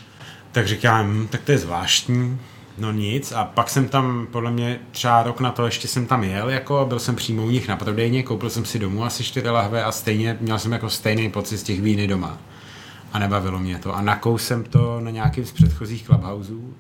[0.52, 2.40] Tak říkám, hm, tak to je zvláštní,
[2.78, 3.32] no nic.
[3.32, 6.86] A pak jsem tam, podle mě třeba rok na to ještě jsem tam jel, jako
[6.90, 9.92] byl jsem přímo u nich na prodejně, koupil jsem si domů asi čtyři lahve a
[9.92, 12.38] stejně měl jsem jako stejný pocit z těch víny doma.
[13.14, 13.96] A nebavilo mě to.
[13.96, 16.74] A nakous jsem to na nějakým z předchozích clubhouseů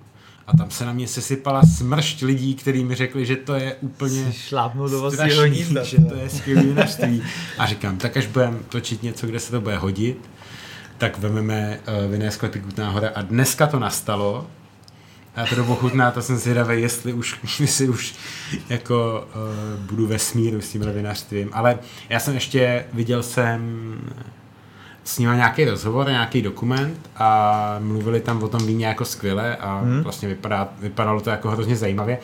[0.47, 4.33] a tam se na mě sesypala smršť lidí, kteří mi řekli, že to je úplně
[4.33, 5.47] šlápnout do vlastního
[5.83, 7.23] že to je skvělé vinařství.
[7.57, 10.29] A říkám, tak až budeme točit něco, kde se to bude hodit,
[11.01, 14.47] tak vememe uh, vinné sklepy Kutná hora a dneska to nastalo.
[15.37, 18.15] Já to dobu chutná, to jsem zvědavý, jestli už, jestli už
[18.69, 21.49] jako uh, budu ve smíru s tím vinařstvím.
[21.53, 21.79] Ale
[22.09, 23.61] já jsem ještě, viděl jsem
[25.03, 29.79] s ním nějaký rozhovor, nějaký dokument a mluvili tam o tom víně jako skvěle a
[29.79, 30.01] hmm.
[30.01, 32.17] vlastně vypadá, vypadalo to jako hrozně zajímavě.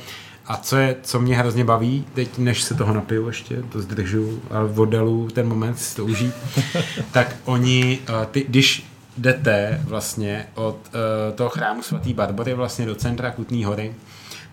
[0.48, 4.42] A co, je, co mě hrozně baví, teď než se toho napiju ještě, to zdržu,
[4.52, 6.34] ale v oddalu ten moment si to užít,
[7.12, 8.88] tak oni, eh, ty, když
[9.18, 13.94] jdete vlastně od uh, toho chrámu svatý Barbory vlastně do centra Kutní hory,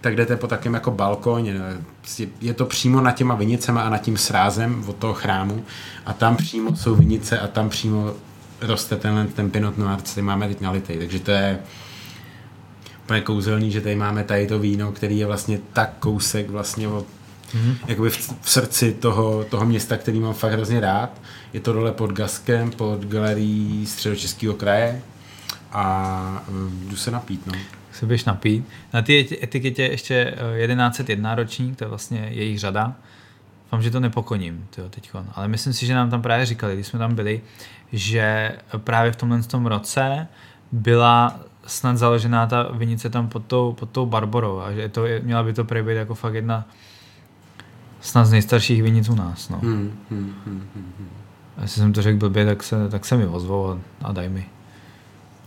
[0.00, 1.54] tak jdete po takém jako balkóně.
[2.00, 5.64] Prostě je to přímo nad těma vinicema a nad tím srázem od toho chrámu
[6.06, 8.14] a tam přímo jsou vinice a tam přímo
[8.60, 10.98] roste tenhle ten Pinot Noir, co máme teď nalitej.
[10.98, 11.58] Takže to je
[13.04, 17.06] úplně kouzelný, že tady máme tady to víno, který je vlastně tak kousek vlastně od,
[17.52, 17.76] mm-hmm.
[17.86, 21.20] jakoby v, v, srdci toho, toho města, který mám fakt hrozně rád.
[21.52, 25.02] Je to dole pod Gaskem, pod galerií středočeského kraje
[25.72, 27.52] a uh, jdu se napít, no.
[27.92, 28.64] Se běž napít.
[28.92, 30.34] Na té etiketě ještě
[30.66, 32.94] 1101 eh, ročník, to je vlastně jejich řada.
[33.72, 35.26] Vám, že to nepokoním, tyjo, teďkon.
[35.34, 37.40] ale myslím si, že nám tam právě říkali, když jsme tam byli,
[37.92, 40.26] že právě v tomhle tom roce
[40.72, 45.20] byla snad založená ta vinice tam pod tou, pod tou Barborou a že to je,
[45.20, 46.68] měla by to být jako fakt jedna
[48.00, 49.48] snad z nejstarších vinic u nás.
[49.48, 49.58] No.
[49.58, 50.92] Hmm, hmm, hmm, hmm.
[50.98, 51.08] hmm.
[51.62, 54.46] Jestli jsem to řekl blbě, tak se, tak se mi ozvou a, a daj mi.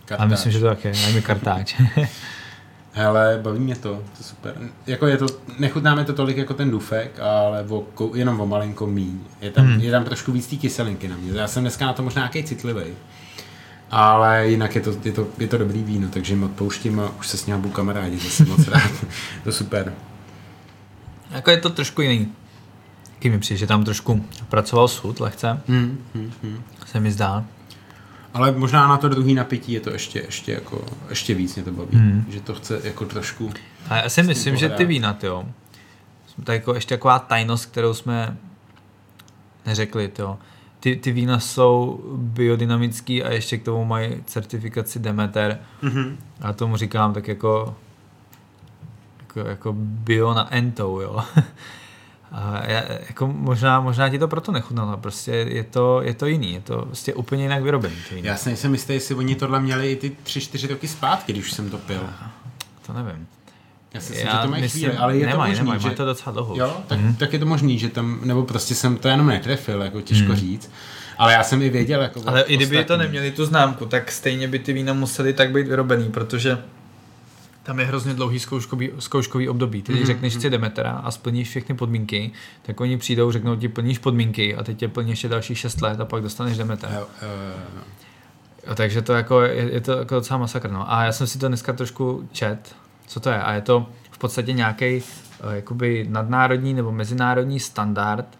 [0.04, 0.24] Kartáč.
[0.24, 1.74] A myslím, že to tak je, daj mi kartáč.
[2.92, 4.54] Hele, baví mě to, to je super.
[4.86, 5.26] Jako je to,
[5.58, 9.18] nechutnáme to tolik jako ten dufek, ale o, jenom o malinko míň.
[9.40, 9.80] Je tam, hmm.
[9.80, 11.40] je tam trošku víc té kyselinky na mě.
[11.40, 12.84] Já jsem dneska na to možná nějaký citlivý.
[13.90, 17.28] Ale jinak je to, je, to, je to dobrý víno, takže jim odpouštím a už
[17.28, 18.90] se s ním budu kamarádi, zase moc rád.
[19.44, 19.94] to super.
[21.30, 22.32] Jako je to trošku jiný.
[23.14, 25.60] Taky mi přijde, že tam trošku pracoval sud lehce.
[25.68, 26.62] Hmm, hmm, hmm.
[26.86, 27.44] Se mi zdá.
[28.34, 31.72] Ale možná na to druhý napití je to ještě, ještě, jako, ještě víc mě to
[31.72, 31.98] baví.
[31.98, 32.26] Hmm.
[32.28, 33.52] Že to chce jako trošku...
[33.88, 35.44] A já si myslím, že ty vína, jo,
[36.44, 38.36] to je jako ještě taková tajnost, kterou jsme
[39.66, 40.38] neřekli, jo.
[40.80, 45.58] Ty, ty vína jsou biodynamický a ještě k tomu mají certifikaci Demeter.
[45.82, 46.16] Mm-hmm.
[46.40, 47.74] A tomu říkám tak jako
[49.38, 51.24] jako, jako bio na entou, jo.
[52.32, 56.52] A já, jako možná, možná ti to proto nechutnalo, prostě je to, je to jiný,
[56.52, 57.96] je to prostě úplně jinak vyrobený.
[58.12, 61.52] Já si nejsem jistý, jestli oni tohle měli i ty tři, čtyři roky zpátky, když
[61.52, 62.08] jsem to pil.
[62.86, 63.26] To nevím.
[63.98, 65.96] Já si myslím, že to mají myslím, chvíli, ale je nemaj, to možný, nemaj, že...
[65.96, 66.56] to docela dlouho.
[66.56, 67.14] Jo, tak, mm.
[67.14, 70.36] tak, je to možný, že tam, nebo prostě jsem to jenom netrefil, jako těžko mm.
[70.36, 70.70] říct.
[71.18, 72.86] Ale já jsem i věděl, jako Ale i kdyby ostatní.
[72.86, 76.58] to neměli tu známku, tak stejně by ty vína musely tak být vyrobený, protože
[77.62, 79.82] tam je hrozně dlouhý zkouškový, zkouškový období.
[79.82, 80.06] Ty, když mm-hmm.
[80.06, 82.32] řekneš si Demetera a splníš všechny podmínky,
[82.62, 86.00] tak oni přijdou, řeknou ti plníš podmínky a teď tě plní ještě dalších 6 let
[86.00, 86.90] a pak dostaneš Demeter.
[86.92, 87.28] Jo, jo,
[87.76, 87.82] jo.
[88.66, 90.70] Jo, takže to jako, je, je to jako docela masakr.
[90.70, 90.92] No.
[90.92, 92.74] A já jsem si to dneska trošku čet,
[93.08, 93.42] co to je.
[93.42, 98.38] A je to v podstatě nějaký uh, jakoby nadnárodní nebo mezinárodní standard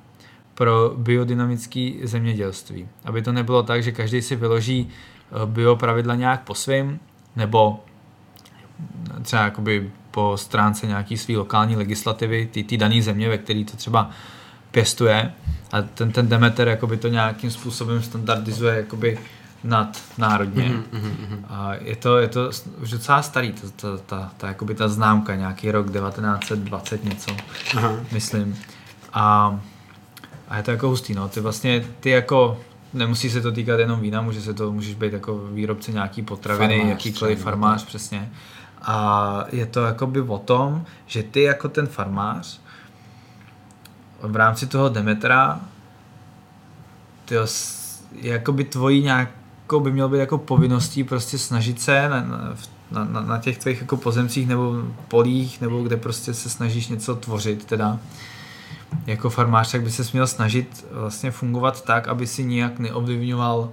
[0.54, 2.88] pro biodynamické zemědělství.
[3.04, 4.88] Aby to nebylo tak, že každý si vyloží
[5.30, 7.00] uh, biopravidla nějak po svým,
[7.36, 7.80] nebo
[9.22, 13.76] třeba jakoby po stránce nějaký svý lokální legislativy, ty, ty dané země, ve který to
[13.76, 14.10] třeba
[14.70, 15.32] pěstuje
[15.72, 19.18] a ten, ten Demeter jakoby to nějakým způsobem standardizuje jakoby
[19.64, 20.68] nadnárodně.
[20.68, 21.44] Mm-hmm, mm-hmm.
[21.48, 22.50] A je to, je to
[22.82, 27.36] už docela starý, ta, ta, ta, ta, jakoby ta známka, nějaký rok 1920 něco,
[27.76, 27.96] Aha.
[28.12, 28.58] myslím.
[29.12, 29.58] A,
[30.48, 31.28] a je to jako hustý, no.
[31.28, 32.60] Ty vlastně, ty jako
[32.92, 36.76] nemusí se to týkat jenom vína, může se to, můžeš být jako výrobce nějaký potraviny,
[36.76, 38.32] farmář, jakýkoliv farmář, přesně.
[38.82, 42.60] A je to jakoby o tom, že ty jako ten farmář
[44.20, 45.60] v rámci toho Demetra
[47.24, 47.34] ty
[48.12, 49.02] jakoby tvojí
[49.68, 52.20] nějakou by mělo být jako povinností prostě snažit se na,
[52.90, 57.16] na, na, na těch tvých jako pozemcích nebo polích, nebo kde prostě se snažíš něco
[57.16, 57.98] tvořit teda
[59.06, 63.70] jako farmář, tak by se měl snažit vlastně fungovat tak, aby si nijak neovlivňoval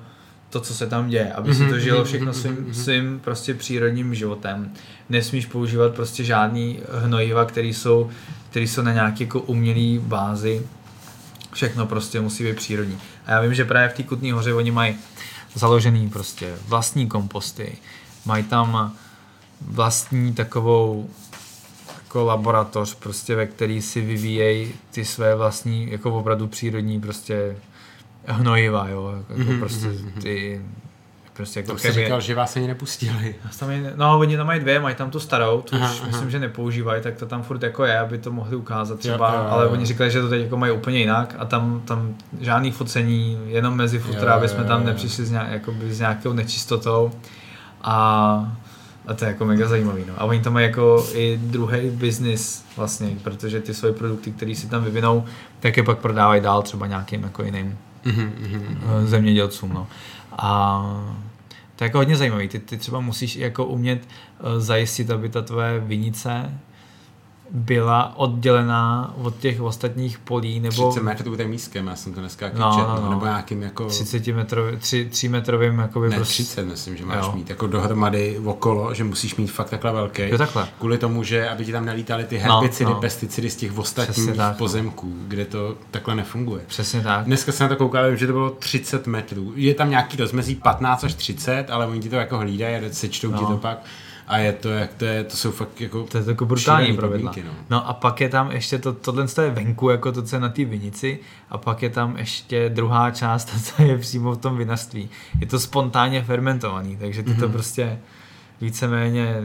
[0.50, 3.20] to, co se tam děje, aby si to žilo mhm, všechno mhm, svým, mhm, svým
[3.24, 4.72] prostě přírodním životem.
[5.10, 8.10] Nesmíš používat prostě žádný hnojiva, které jsou,
[8.50, 10.62] který jsou na nějaké jako umělé bázi.
[11.54, 12.98] Všechno prostě musí být přírodní.
[13.26, 14.96] A já vím, že právě v té Kutní hoře oni mají
[15.56, 17.78] založený prostě vlastní komposty,
[18.26, 18.96] mají tam
[19.62, 21.10] vlastní takovou
[22.04, 27.58] jako laboratoř, prostě ve který si vyvíjejí ty své vlastní, jako opravdu přírodní prostě
[28.26, 30.22] hnojiva, jo, jako mm-hmm, prostě mm-hmm.
[30.22, 30.62] ty
[31.36, 33.36] Prostě jako to jsi říkal, že vás ani nepustili.
[33.60, 36.08] Tam je, no, oni tam mají dvě, mají tam tu starou, tu aha, už aha.
[36.08, 39.36] myslím, že nepoužívají, tak to tam furt jako je, aby to mohli ukázat třeba, jo,
[39.38, 39.50] jo, jo.
[39.50, 43.40] ale oni říkali, že to teď jako mají úplně jinak a tam, tam žádný focení,
[43.46, 47.12] jenom mezi futra, aby jsme tam nepřišli s, nějak, jakoby, s nějakou nečistotou
[47.82, 48.56] a,
[49.08, 50.04] a to je jako mega zajímavý.
[50.08, 50.14] No.
[50.18, 54.68] A oni tam mají jako i druhý biznis vlastně, protože ty svoje produkty, které si
[54.68, 55.26] tam vyvinou,
[55.60, 59.06] tak je pak prodávají dál třeba nějakým jako jiným mm-hmm.
[59.06, 59.74] zemědělcům.
[59.74, 59.88] No.
[60.38, 60.82] A
[61.76, 62.48] to je jako hodně zajímavý.
[62.48, 64.08] Ty, ty třeba musíš jako umět
[64.40, 66.60] uh, zajistit, aby ta tvoje vinice
[67.52, 70.90] byla oddělená od těch ostatních polí, nebo...
[70.90, 73.10] 30 metrů tím místkem, já jsem to dneska no, čet, no, no.
[73.10, 73.86] nebo nějakým jako...
[73.86, 76.44] 30 metrový, 3, 3 metrovým jakoby ne, prostě...
[76.44, 77.32] 30 myslím, že máš jo.
[77.36, 80.22] mít jako dohromady okolo, že musíš mít fakt takhle velký.
[80.30, 80.68] Jo, takhle.
[80.80, 83.02] Kvůli tomu, že aby ti tam nelítaly ty herbicidy, no, no.
[83.02, 84.58] pesticidy z těch ostatních tak, no.
[84.58, 85.24] pozemků, no.
[85.28, 86.62] kde to takhle nefunguje.
[86.68, 87.26] Přesně tak.
[87.26, 89.54] Dneska jsem na to koukal, že to bylo 30 metrů.
[89.56, 93.32] Je tam nějaký rozmezí 15 až 30, ale oni ti to jako hlídají a sečtou
[93.32, 93.40] no.
[93.40, 93.84] ti to pak
[94.28, 97.34] a je to, jak to je, to jsou fakt jako To je jako brutální pravidla.
[97.46, 97.52] No.
[97.70, 97.90] no.
[97.90, 100.66] a pak je tam ještě to, tohle je venku, jako to, co je na té
[100.66, 101.20] vinici
[101.50, 105.10] a pak je tam ještě druhá část, to, co je přímo v tom vinařství.
[105.40, 107.40] Je to spontánně fermentovaný, takže ty mm-hmm.
[107.40, 107.52] to mhm.
[107.52, 108.00] prostě
[108.62, 109.36] víceméně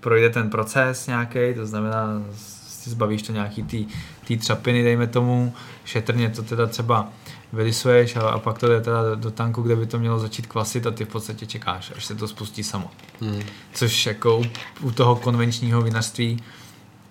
[0.00, 2.22] projde ten proces nějaký, to znamená,
[2.66, 3.88] si zbavíš to nějaký
[4.28, 7.08] té třapiny, dejme tomu, šetrně to teda třeba
[7.52, 10.46] vylisuješ a, a pak to jde teda do, do tanku, kde by to mělo začít
[10.46, 12.90] kvasit a ty v podstatě čekáš, až se to spustí samo.
[13.20, 13.42] Hmm.
[13.74, 14.44] Což jako u,
[14.80, 16.42] u toho konvenčního vinařství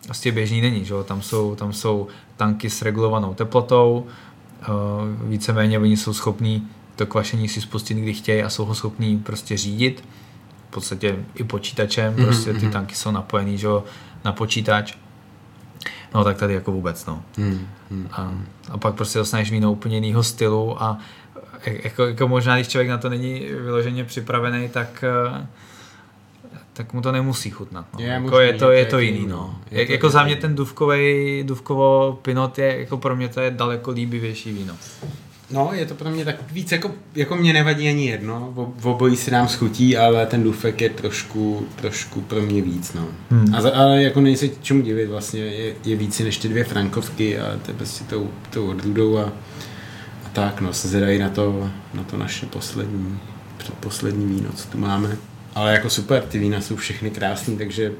[0.05, 0.93] vlastně běžný není, že?
[1.03, 2.07] Tam, jsou, tam jsou
[2.37, 4.07] tanky s regulovanou teplotou,
[4.69, 9.17] uh, víceméně oni jsou schopní to kvašení si spustit, kdy chtějí a jsou ho schopní
[9.17, 10.03] prostě řídit
[10.69, 12.25] v podstatě i počítačem, mm-hmm.
[12.25, 13.67] prostě ty tanky jsou napojený že,
[14.25, 14.97] na počítač.
[16.15, 17.23] No tak tady jako vůbec, no.
[17.37, 18.07] Hmm, hmm.
[18.11, 18.33] A,
[18.69, 20.97] a pak prostě dostaneš víno úplně jiného stylu a
[21.65, 25.47] jako, jako možná, když člověk na to není vyloženě připravený, tak eh,
[26.73, 27.85] tak mu to nemusí chutnat.
[27.93, 27.99] No.
[27.99, 29.27] Je jako možný, je, to, je to jiný.
[29.27, 29.59] No.
[29.71, 30.31] Je Je to jako za jiný.
[30.31, 34.73] mě ten duvkovej, duvkovo pinot je, jako pro mě to je daleko líbivější víno.
[35.51, 39.15] No, je to pro mě tak víc, jako, jako mě nevadí ani jedno, v, obojí
[39.15, 43.07] si nám schutí, ale ten dufek je trošku, trošku pro mě víc, no.
[43.29, 43.55] Hmm.
[43.55, 47.59] A ale jako nejsi čemu divit, vlastně je, je víc než ty dvě frankovky a
[47.65, 49.23] to je prostě tou, tou odrůdou a,
[50.25, 53.19] a tak, no, se zvedají na to, na to naše poslední,
[53.57, 55.17] předposlední víno, co tu máme.
[55.55, 57.91] Ale jako super, ty vína jsou všechny krásný, takže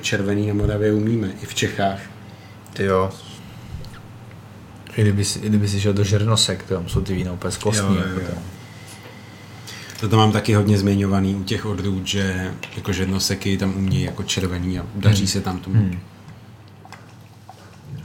[0.00, 2.00] červený na Moravě umíme, i v Čechách.
[2.72, 3.10] Ty jo.
[4.96, 7.96] I kdyby, si, i kdyby si šel do Žernosek, tam jsou ty vína úplně skvostný.
[7.96, 8.38] Jo, jo, jako jo.
[10.00, 10.08] to.
[10.08, 14.78] To mám taky hodně zmiňovaný u těch odrůd, že jako žednoseky tam umějí jako červený
[14.78, 15.28] a daří Hmm.
[15.28, 15.76] se tam tomu.
[15.76, 15.98] Hmm.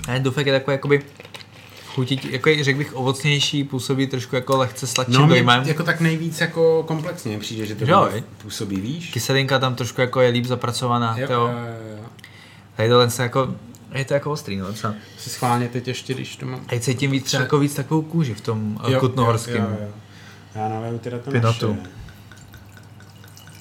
[0.04, 1.02] A ten dufek je takový jakoby
[1.88, 5.64] chutí, jako řekl bych ovocnější, působí trošku jako lehce sladším No, mě dojmem.
[5.64, 9.12] jako tak nejvíc jako komplexně přijde, že to Jo, působí, víš?
[9.12, 11.18] Kyselinka tam trošku jako je líp zapracovaná.
[11.18, 12.06] Jo, Jo, jo, jo, jo.
[12.76, 13.56] Tady tohle se jako,
[13.98, 14.94] je to jako ostrý, no třeba.
[15.18, 16.66] Si schválně teď ještě, když to mám...
[16.66, 19.56] Teď cítím víc, třeba jako víc takovou kůži v tom Jo, jo, kutnohorském.
[19.56, 19.94] jo, jo, jo.
[20.56, 21.70] Já naleju teda to Pinotu.
[21.74, 21.90] naše.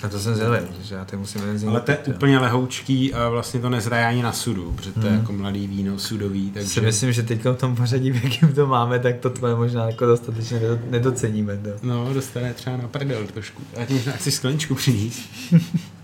[0.03, 3.15] Na to jsem zvědavý, protože já teď musím jeden nich Ale to je úplně lehoučký
[3.15, 6.69] a vlastně to nezraje ani na sudu, protože to je jako mladý víno sudový, takže...
[6.69, 9.87] Si myslím, že teď v tom pořadí, v jakým to máme, tak to tvoje možná
[9.87, 11.57] jako dostatečně nedo- nedoceníme.
[11.57, 11.71] To.
[11.83, 13.63] No, dostane třeba na prdel trošku.
[13.83, 15.21] A ti možná chci skleničku přinést.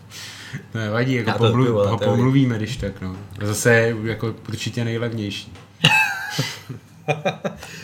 [0.72, 3.16] to nevadí, jako Já to pomluv, piju, ale ho pomluvíme, když tak, no.
[3.42, 5.52] Zase je jako určitě nejlevnější.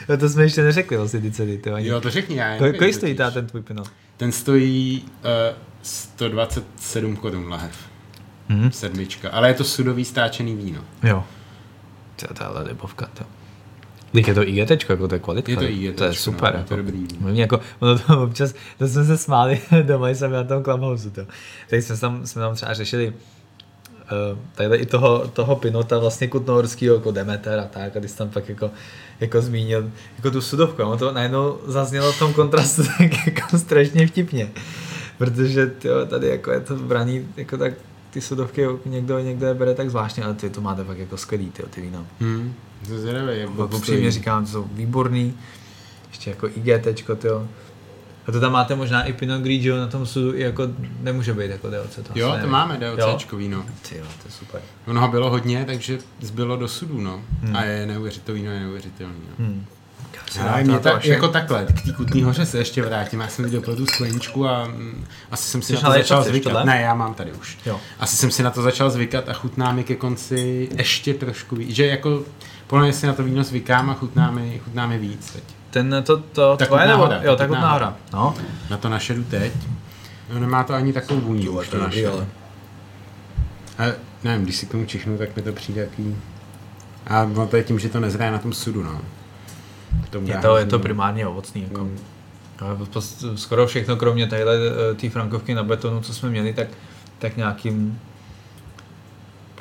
[0.09, 1.59] No to jsme ještě neřekli vlastně ty ceny.
[1.59, 1.89] To ani.
[1.89, 3.91] Jo, to řekni, já to, nevím kolik stojí ta ten tvůj pinot?
[4.17, 7.77] Ten stojí uh, 127 korun lahev.
[8.49, 8.73] Mhm.
[8.73, 9.31] Sedmička.
[9.31, 10.85] Ale je to sudový stáčený víno.
[11.03, 11.25] Jo.
[12.17, 13.25] To, je ale libovka, to.
[14.13, 15.53] Když je to IGT, jako to je kvalitka.
[15.53, 15.65] Je to.
[15.65, 16.53] IGT, To je super.
[16.55, 16.91] no, je to jako.
[16.91, 17.07] dobrý.
[17.21, 21.11] Mě jako, ono to občas, to jsme se smáli doma, když jsme na tom Clubhouse,
[21.11, 21.27] to.
[21.69, 26.97] Teď jsme tam, jsme tam třeba řešili uh, tady i toho, toho Pinota vlastně kutnohorského,
[26.97, 28.71] jako Demeter a tak, a když tam pak jako,
[29.21, 34.07] jako zmínil, jako tu sudovku, ono to najednou zaznělo v tom kontrastu tak jako strašně
[34.07, 34.51] vtipně,
[35.19, 37.73] protože tyjo, tady jako je to braný, jako tak
[38.11, 41.51] ty sudovky někdo někde je bere tak zvláštně, ale ty to máte fakt jako skvělý,
[41.51, 42.07] tyjo, ty vína.
[42.21, 42.55] Hmm.
[42.87, 45.35] To je zvědavé, jak Jako Upřímně říkám, to jsou výborný,
[46.09, 47.49] ještě jako IGT, tyjo.
[48.27, 50.69] A to tam máte možná i Pinot Grigio na tom sudu, i jako
[51.01, 51.95] nemůže být jako DLC.
[51.95, 52.97] To Jo, to máme Jo?
[52.97, 53.65] DLCčko víno.
[53.89, 54.61] Ty jo, to je super.
[54.87, 57.23] Ono ho bylo hodně, takže zbylo do sudu, no.
[57.43, 57.57] Hmm.
[57.57, 59.45] A je neuvěřitelný, víno je neuvěřitelný, no.
[59.47, 59.67] Hmm.
[60.41, 63.21] Ale mě tak, jako takhle, k té kutný hoře se ještě vrátím.
[63.21, 66.23] Já jsem viděl pro tu skleničku a mm, asi jsem si Chceš na to začal
[66.23, 66.53] to, zvykat.
[66.53, 66.65] tohle?
[66.67, 67.59] Ne, já mám tady už.
[67.67, 67.81] Jo.
[67.99, 71.71] Asi jsem si na to začal zvykat a chutná mi ke konci ještě trošku víc.
[71.71, 72.25] Že jako
[72.73, 75.43] podle mě si na to víno zvykám a chutná mi, chutná mi víc teď.
[75.71, 77.03] Ten, to, to Tak tvoje nebo?
[77.03, 77.73] hora, Jo, tak hora.
[77.73, 77.97] hora.
[78.13, 78.35] No.
[78.71, 79.53] Na to naše jdu teď.
[80.33, 82.09] No, nemá to ani takovou vůni už to naše.
[83.79, 83.83] A
[84.25, 86.17] nevím, když si k tomu čichnu, tak mi to přijde jaký...
[87.07, 89.01] A no to je tím, že to nezraje na tom sudu, no.
[90.11, 91.63] To Je to, je to primárně ovocný.
[91.63, 91.85] Jako.
[91.85, 91.99] Mm.
[92.61, 96.69] Ale podstatě Skoro všechno, kromě téhle eh, té frankovky na betonu, co jsme měli, tak,
[97.19, 98.01] tak nějakým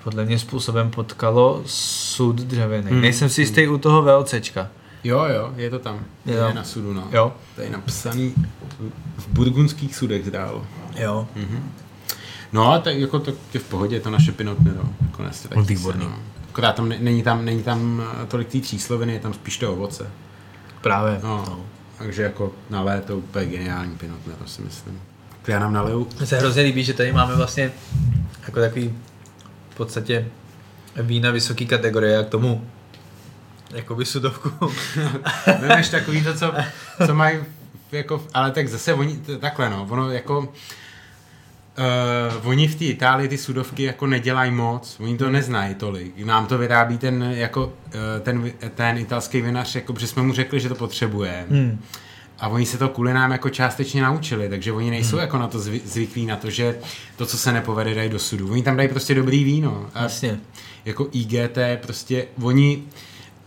[0.03, 2.91] podle mě způsobem potkalo sud dřevěný.
[2.91, 3.01] Hmm.
[3.01, 4.67] Nejsem si jistý u toho VOCčka.
[5.03, 5.99] Jo, jo, je to tam.
[6.25, 6.53] Je Jo.
[6.53, 7.07] na sudu, no.
[7.11, 7.33] Jo?
[7.55, 8.33] To je napsaný
[9.17, 10.65] v burgundských sudech zdálo.
[10.95, 11.27] Jo.
[11.35, 11.71] Mhm.
[12.53, 14.81] No, a tak jako to je v pohodě, to naše Pinot Nero.
[15.01, 16.05] Jako se, Výborný.
[16.05, 16.15] No.
[16.49, 19.73] Akorát tam ne- není tam, není tam eh, tolik té třísloviny, je tam spíš to
[19.73, 20.07] ovoce.
[20.81, 21.19] Právě.
[21.23, 21.45] No.
[21.49, 21.59] No.
[21.97, 24.99] Takže jako na léto úplně geniální Pinot Nero si myslím.
[25.41, 26.07] Tak Já nám naleju.
[26.17, 27.71] Mně se hrozně líbí, že tady máme vlastně
[28.47, 28.93] jako takový
[29.71, 30.27] v podstatě
[30.95, 32.67] vína vysoké kategorie a k tomu
[33.73, 34.51] jakoby sudovku.
[35.61, 36.53] Vemeš takový to, co,
[37.05, 37.39] co mají
[37.91, 40.53] jako, ale tak zase oni, takhle no, ono jako
[41.77, 46.25] Uh, oni v té Itálii ty sudovky jako nedělají moc, oni to neznají tolik.
[46.25, 47.73] Nám to vyrábí ten, jako, uh,
[48.21, 51.45] ten, ten italský vinař, jako, protože jsme mu řekli, že to potřebuje.
[51.49, 51.81] Hmm.
[52.41, 55.59] A oni se to kvůli nám jako částečně naučili, takže oni nejsou jako na to
[55.59, 56.79] zvy, zvyklí na to, že
[57.15, 58.51] to, co se nepovede, dají do sudu.
[58.51, 59.89] Oni tam dají prostě dobrý víno.
[59.93, 60.39] A Jasně.
[60.85, 62.83] jako IGT, prostě oni,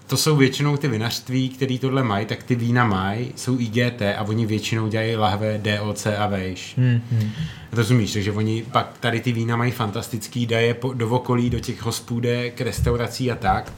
[0.06, 4.22] to jsou většinou ty vinařství, který tohle mají, tak ty vína mají, jsou IGT a
[4.22, 6.74] oni většinou dělají lahve DOC a vejš.
[6.76, 7.00] Hmm.
[7.12, 7.30] Hmm.
[7.72, 11.60] Rozumíš, takže oni pak tady ty vína mají fantastický, dají je po, do okolí, do
[11.60, 13.72] těch hospůdek, restaurací a tak.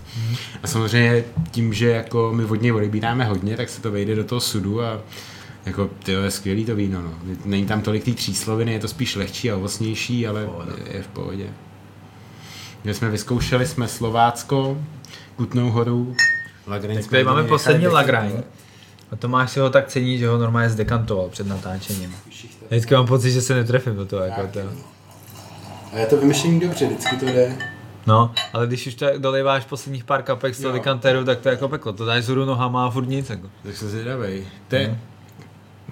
[0.62, 4.24] A samozřejmě tím, že jako my od něj odebíráme hodně, tak se to vejde do
[4.24, 5.00] toho sudu a
[5.66, 7.14] Jako, ty je skvělý to víno, no.
[7.44, 10.72] Není tam tolik té třísloviny, je to spíš lehčí a ovocnější, ale Pohoda.
[10.92, 11.46] je v pohodě.
[12.84, 14.78] My jsme vyzkoušeli jsme Slovácko,
[15.36, 16.14] Kutnou horu,
[16.66, 17.00] Lagrange.
[17.02, 18.42] Tak tady máme poslední Lagrange.
[19.12, 22.14] A Tomáš si ho tak cení, že ho normálně zdekantoval před natáčením.
[22.70, 24.22] Vždycky mám pocit, že se netrefím do toho.
[24.22, 24.60] Jako to.
[25.92, 27.56] A je to vymyšlení dobře, vždycky to jde.
[28.06, 31.52] No, ale když už tak dolejváš posledních pár kapek z toho dekantéru, tak to je
[31.52, 31.92] jako peklo.
[31.92, 33.30] To dáš zhru nohama a furt nic.
[33.30, 33.48] Jako.
[33.62, 34.46] Tak jsem zvědavej.
[34.68, 34.98] To je...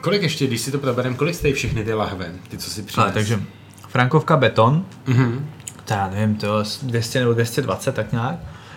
[0.01, 3.05] Kolik ještě, když si to proberem, kolik stojí všechny ty lahve, ty, co si přines?
[3.05, 3.41] Ale, takže
[3.89, 5.49] Frankovka beton, Mhm.
[5.85, 8.37] to já nevím, to je 200 nebo 220 tak nějak.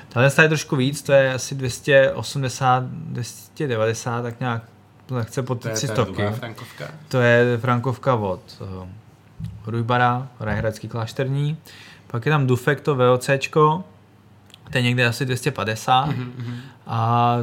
[0.10, 4.64] Tahle je trošku víc, to je asi 280, 290 tak nějak,
[5.06, 6.04] to nechce pod To je ta 300.
[6.04, 6.86] druhá frankovka.
[7.08, 8.88] To je Frankovka od uh,
[9.68, 11.58] Rujbara, Rajhradský klášterní.
[12.08, 13.84] Pak je tam Dufek, to VOCčko,
[14.72, 16.06] to je někde asi 250.
[16.06, 16.56] Mhm, mhm.
[16.88, 17.38] A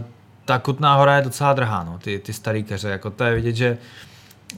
[0.44, 3.52] ta Kutná hora je docela drahá, no, ty, ty starý keře, jako to je vidět,
[3.56, 3.78] že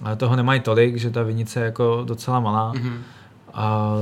[0.02, 2.72] ale toho nemají tolik, že ta vinice je jako docela malá.
[2.72, 3.02] Mhm.
[3.54, 3.94] A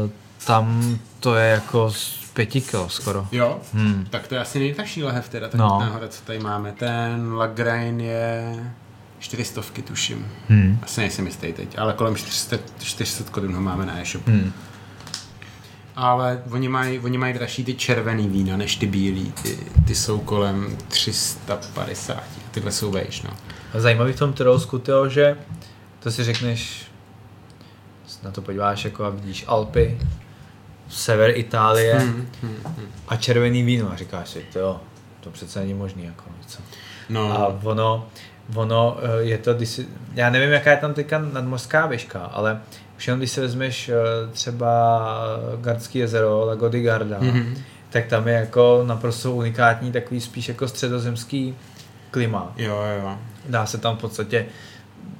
[0.47, 1.93] tam to je jako
[2.35, 3.27] pěti kilo skoro.
[3.33, 4.07] Jo, Hmm.
[4.11, 5.79] tak to je asi nejtažší lahev teda, tak No.
[5.81, 6.73] nahoře, co tady máme.
[6.73, 8.65] Ten Lagrange je
[9.19, 10.27] 400 tuším.
[10.49, 10.79] Hmm.
[10.83, 14.31] Asi nejsem jistý teď, ale kolem 400, 400 korun ho máme na e-shopu.
[14.31, 14.53] Hmm.
[15.97, 19.33] Ale oni mají, oni mají dražší ty červený vína než ty bílý.
[19.43, 22.23] Ty, ty jsou kolem 350.
[22.51, 23.31] Tyhle jsou vejš, no.
[23.75, 25.37] A zajímavý v tom Tyrolsku, tyjo, že
[26.01, 26.87] to si řekneš,
[28.23, 29.99] na to podíváš jako a vidíš Alpy,
[30.89, 32.87] sever Itálie Hmm, hmm, hmm.
[33.09, 34.81] a červený víno a říkáš si, jo,
[35.21, 36.05] to přece není možný.
[36.05, 36.59] Jako, víš co.
[37.09, 38.07] No, A ono,
[38.55, 42.61] ono eh, je to, když si, já nevím, jaká je tam teďka nadmořská výška, ale
[42.97, 43.95] už jenom když si vezmeš eh,
[44.33, 45.11] třeba
[45.61, 47.55] Gardský jezero, Lago di Garda, Mhm.
[47.91, 51.55] tak tam je jako naprosto unikátní takový spíš jako středozemský
[52.11, 52.53] klima.
[52.57, 53.19] jo, jo.
[53.49, 54.47] Dá se tam v podstatě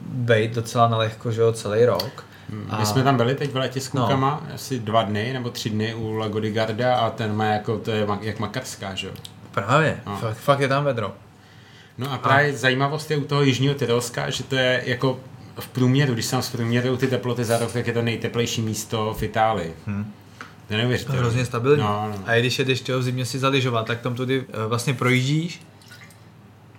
[0.07, 2.25] bejt docela na lehko, že jo, celý rok.
[2.55, 4.01] My A- jsme tam byli teď v létě s No.
[4.01, 7.79] klukama, asi dva dny nebo tři dny u Lago di Garda a ten má jako,
[7.79, 9.13] to je jak makarská, že jo.
[9.51, 10.17] Právě, No.
[10.17, 11.13] fakt, fakt je tam vedro.
[11.99, 12.57] No a právě a...
[12.57, 15.21] zajímavost je u toho jižního Tyrolska, že to je jako
[15.61, 19.15] v průměru, když se tam zprůměrují ty teploty za rok, tak je to nejteplejší místo
[19.19, 19.75] v Itálii.
[19.87, 20.13] Hm.
[20.69, 21.21] To je neuvěřitelné.
[21.21, 21.83] Hrozně stabilní.
[21.83, 22.23] No, no.
[22.27, 25.61] A i když jedeš těho v zimě si zaližovat, tak tam tudy eh, vlastně projíždíš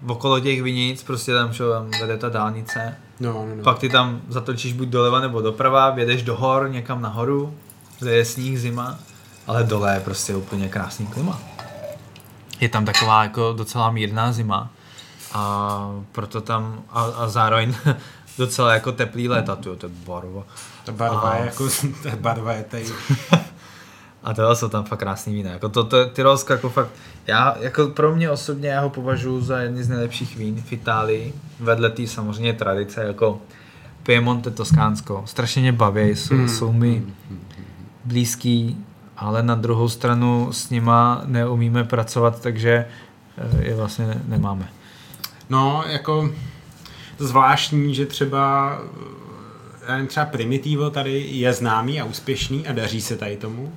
[0.08, 2.96] okolo těch vinic, prostě tam, jo, tam vede ta dálnice.
[3.20, 3.64] No, no, no.
[3.64, 7.56] Pak ty tam zatočíš buď doleva nebo doprava, vědeš do hor, někam nahoru,
[8.00, 9.00] kde je sníh, zima,
[9.48, 11.40] ale dole je prostě úplně krásný klima.
[12.60, 14.70] Je tam taková jako docela mírná zima
[15.34, 17.76] a proto tam, a, a zároveň
[18.38, 20.44] docela jako teplý léta, tyjo, to je barva.
[20.86, 21.68] Ta barva A- je jako,
[22.04, 22.86] ta barva je tady.
[24.24, 25.52] A to jsou tam fakt krásný vína.
[25.52, 26.90] Jako to, to Tyrolsko jako fakt,
[27.28, 31.34] já, jako pro mě osobně já ho považuji za jedny z nejlepších vín v Itálii.
[31.60, 33.42] Vedle té samozřejmě tradice jako
[34.04, 35.24] Piemonte, Toskánsko.
[35.26, 37.04] Strašně mě baví, jsou, Mm, jsou mi
[38.06, 38.78] blízký,
[39.18, 42.86] ale na druhou stranu s nima neumíme pracovat, takže
[43.38, 44.70] eh, je vlastně ne- nemáme.
[45.50, 46.30] No, jako
[47.18, 48.78] zvláštní, že třeba
[49.88, 53.74] já nevím, třeba Primitivo tady je známý a úspěšný a daří se tady tomu.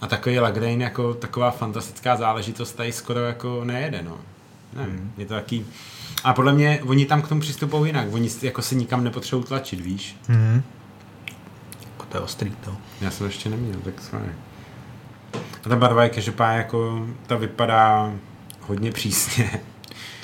[0.00, 4.18] A takový Lagrange jako taková fantastická záležitost tady skoro jako nejede, no.
[4.72, 5.12] Nevím, Hmm.
[5.16, 5.66] je to taký...
[6.24, 8.06] A podle mě oni tam k tomu přistupují jinak.
[8.12, 10.16] Oni jako se nikam nepotřebují tlačit, víš?
[10.28, 10.62] Mm.
[12.08, 12.76] To je ostrý to.
[13.00, 14.28] Já jsem ještě neměl, tak sorry.
[15.64, 18.12] A ta barva je každopádně jako, ta vypadá
[18.60, 19.60] hodně přísně.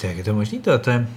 [0.01, 0.59] To jak je to možný?
[0.59, 1.09] To, to je...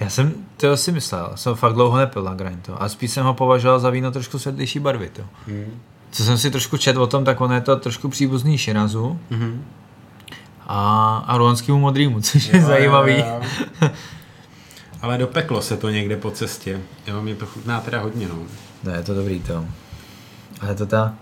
[0.00, 3.34] Já jsem to si myslel, jsem fakt dlouho nepil Lagrange to, a spíš jsem ho
[3.34, 5.08] považoval za víno trošku světlejší barvy.
[5.08, 5.22] To.
[5.46, 5.80] Hmm.
[6.12, 9.64] Co jsem si trošku četl o tom, tak ono je to trošku příbuzný Širazu Mhm.
[10.66, 13.18] a, a ruanskému modrýmu, což je Jo, zajímavý.
[13.18, 13.40] jo,
[13.82, 13.90] jo.
[15.02, 16.80] Ale dopeklo se to někde po cestě.
[17.06, 18.34] Jo, mě to chutná teda hodně, no.
[18.84, 19.64] Ne, je to dobrý to.
[20.60, 21.14] Ale to ta,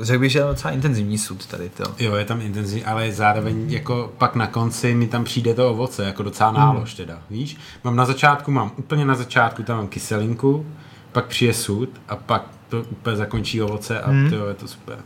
[0.00, 1.84] řekl bych, že je docela intenzivní sud tady to.
[1.98, 6.04] Jo, je tam intenzivní, ale zároveň jako pak na konci mi tam přijde to ovoce,
[6.04, 7.56] jako docela nálož teda, víš?
[7.84, 10.66] Mám na začátku, mám úplně na začátku, tam mám kyselinku,
[11.12, 14.30] pak přijde sud a pak to úplně zakončí ovoce a Hmm.
[14.30, 14.98] to je to super.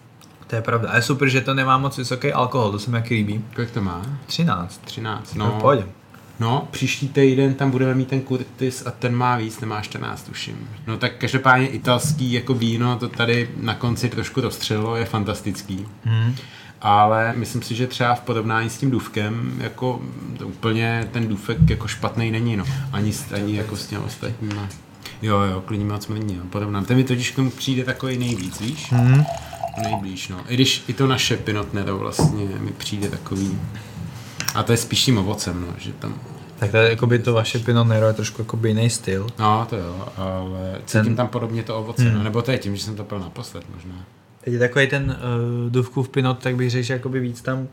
[0.47, 0.91] To je pravda.
[0.91, 3.45] A je super, že to nemá moc vysoký alkohol, to se mi jaký líbí.
[3.55, 4.03] Kolik to má?
[4.27, 4.81] 13.
[4.85, 5.47] 13, No.
[5.47, 5.61] no.
[5.61, 5.85] Pohodě.
[6.41, 10.23] No, příští týden tam budeme mít ten Curtis a ten má víc, ten má 14,
[10.23, 10.69] tuším.
[10.87, 15.87] No tak každopádně italský jako víno to tady na konci trošku rozstřelilo, je fantastický.
[16.05, 16.35] Hmm.
[16.81, 20.01] Ale myslím si, že třeba v porovnání s tím důvkem, jako
[20.39, 22.65] to úplně ten důvek jako špatný není, no.
[22.93, 24.69] Ani, ani jako s těmi ostatníma.
[25.23, 26.85] Jo, jo, klidně moc mrní, jo, porovnám.
[26.85, 28.93] Ten mi totiž k tomu přijde takový nejvíc, víš?
[28.93, 29.25] Hmm.
[29.83, 30.41] Nejblíž, no.
[30.49, 33.59] I když i to naše Pinot Nero vlastně mi přijde takový.
[34.55, 36.15] A to je spíš tím ovocem, no, že tam
[36.59, 39.27] Tak to je jakoby to vaše Pinot Nero je trošku jakoby jiný styl.
[39.39, 41.17] No, to jo, ale cítím ten...
[41.17, 42.15] tam podobně to ovoce, hmm.
[42.15, 44.05] no, nebo to je tím, že jsem to pil naposled možná.
[44.45, 45.05] Teď je takový ten
[45.65, 47.67] uh, duvkův Pinot, tak bych řekl, že jakoby víc tam uh,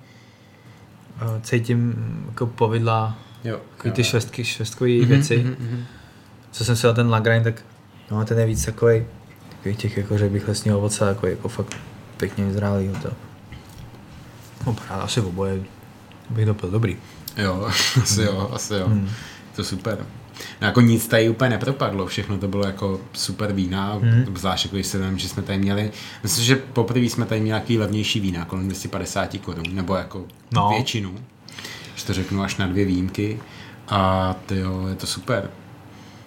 [1.42, 1.96] cítím
[2.28, 3.60] jako povidla, jo,
[3.92, 5.38] ty švestky, švestkové mm-hmm, věci.
[5.38, 5.84] Mm-hmm.
[6.52, 7.64] Co jsem si dal ten Lagrange, tak
[8.12, 9.06] no, ten je víc takový,
[9.50, 11.78] takový těch, jako řekl bych, lesního ovoce, jako, jako fakt
[12.18, 12.90] pěkně vyzrálý.
[13.02, 13.10] To.
[14.68, 15.64] No, asi v oboje
[16.30, 16.98] bych to byl dobrý.
[17.38, 17.68] Jo,
[18.04, 18.88] asi jo, asi jo.
[18.88, 19.10] Hmm.
[19.56, 20.06] To super.
[20.62, 24.38] No, jako nic tady úplně nepropadlo, všechno to bylo jako super vína, hmm.
[24.38, 25.92] zvlášť jako když se vím, že jsme tady měli,
[26.24, 30.70] myslím, že poprvé jsme tady měli nějaký levnější vína, kolem 250 korun, nebo jako no.
[30.70, 31.16] většinu,
[31.96, 33.40] že to řeknu až na dvě výjimky
[33.88, 35.50] a to jo, je to super.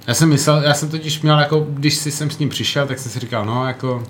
[0.06, 2.98] Já jsem myslel, já jsem totiž měl jako, když si jsem s ním přišel, tak
[2.98, 4.04] jsem si říkal, no jako,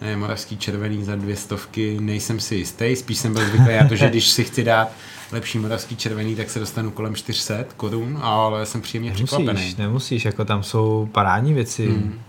[0.00, 3.96] ne, moravský červený za dvě stovky, nejsem si jistý, spíš jsem byl zvyklý já to,
[3.96, 4.88] že když si chci dát
[5.32, 9.74] lepší moravský červený, tak se dostanu kolem 400 korun, ale jsem příjemně nemusíš, překvapený.
[9.78, 11.86] Nemusíš, jako tam jsou parádní věci.
[11.86, 12.20] Hmm.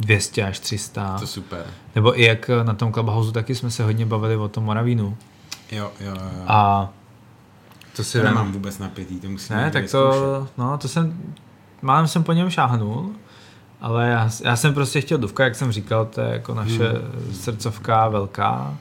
[0.00, 1.16] 200 až 300.
[1.20, 1.66] To super.
[1.94, 5.16] Nebo i jak na tom Clubhouse taky jsme se hodně bavili o tom Moravínu.
[5.72, 6.44] Jo, jo, jo.
[6.46, 6.88] A
[7.96, 11.22] to si to nemám vůbec napětý, to musím Ne, tak to, no, to jsem,
[11.82, 13.12] málem jsem po něm šáhnul,
[13.80, 17.34] ale já, já jsem prostě chtěl duvka, jak jsem říkal, to je jako naše hmm.
[17.34, 18.76] srdcovka velká,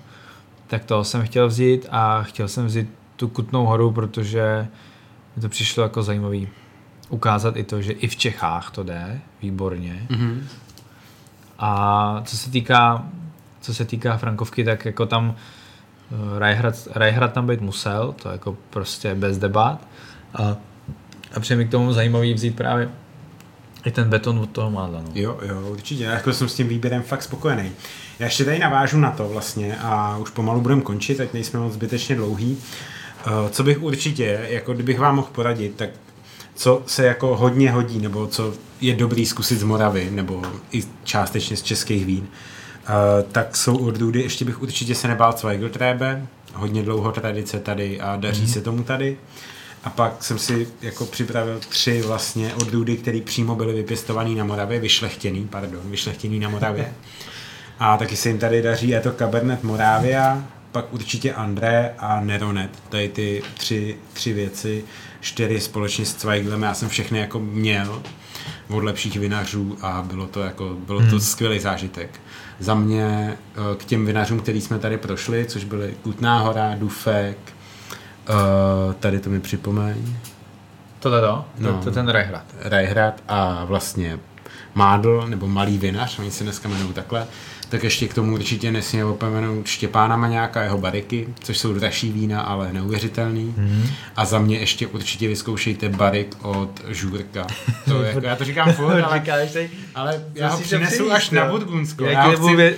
[0.67, 4.67] tak to jsem chtěl vzít a chtěl jsem vzít tu Kutnou horu, protože
[5.35, 6.47] mi to přišlo jako zajímavý
[7.09, 10.07] ukázat i to, že i v Čechách to jde výborně.
[10.09, 10.41] Mm-hmm.
[11.59, 13.05] A co se týká
[13.67, 18.57] co se týká Frankovky, tak jako tam uh, Rajhrad, Rajhrad tam být musel, to jako
[18.69, 19.87] prostě bez debat.
[20.33, 20.55] A,
[21.33, 22.89] a přijde mi k tomu zajímavý vzít právě
[23.85, 25.01] i ten beton od toho mádla.
[25.01, 25.11] No.
[25.15, 26.03] Jo, jo, určitě.
[26.03, 27.71] Já jako jsem s tím výběrem fakt spokojený.
[28.19, 31.73] Já ještě tady navážu na to vlastně a už pomalu budeme končit, ať nejsme moc
[31.73, 32.51] zbytečně dlouhý.
[32.51, 32.61] Uh,
[33.27, 35.89] Eh, co bych určitě, jako kdybych vám mohl poradit, tak
[36.55, 41.57] co se jako hodně hodí, nebo co je dobrý zkusit z Moravy, nebo i částečně
[41.57, 47.11] z českých vín, uh, tak jsou odrůdy, ještě bych určitě se nebál Zweigelträbe, hodně dlouho
[47.11, 48.47] tradice tady a daří mm.
[48.47, 49.17] se tomu tady.
[49.87, 54.79] A pak jsem si jako připravil tři vlastně odrůdy, které přímo byly vypěstované na Moravě,
[54.79, 56.93] vyšlechtěný, pardon, vyšlechtěný na Moravě.
[57.79, 62.69] A taky se jim tady daří, je to Cabernet Moravia, pak určitě André a Neronet.
[62.89, 64.83] Tady ty tři, tři věci,
[65.21, 68.01] čtyři společně s Zweiglem, já jsem všechny jako měl
[68.69, 71.19] od lepších vinařů a bylo to jako, bylo to hmm.
[71.19, 72.19] skvělý zážitek.
[72.59, 77.37] Za mě eh, k těm vinařům, který jsme tady prošli, což byly Kutná hora, Dufek,
[78.29, 80.15] eh, tady to mi připomeň.
[80.99, 81.45] Tohle to?
[81.57, 82.43] No, to, to ten Rajhrad.
[82.59, 84.19] Rajhrad a vlastně
[84.75, 87.27] Mádl, nebo Malý vinař, oni se dneska jmenují takhle,
[87.69, 92.41] tak ještě k tomu určitě nesmí opomenout Štěpána Maňáka, jeho bariky, což jsou dražší vína,
[92.41, 93.55] ale neuvěřitelný.
[93.57, 93.89] Mm-hmm.
[94.15, 97.47] A za mě ještě určitě vyzkoušejte barik od Žurka.
[97.85, 99.23] To je, jako, já to říkám furt, ale,
[99.95, 102.05] ale já ho přinesu až na Budgunsko.
[102.05, 102.77] Já chci,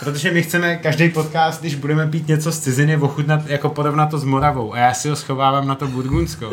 [0.00, 4.18] protože my chceme každý podcast, když budeme pít něco z ciziny, ochutnat, jako porovnat to
[4.18, 4.74] s Moravou.
[4.74, 6.50] A já si ho schovávám na to Burgundsko.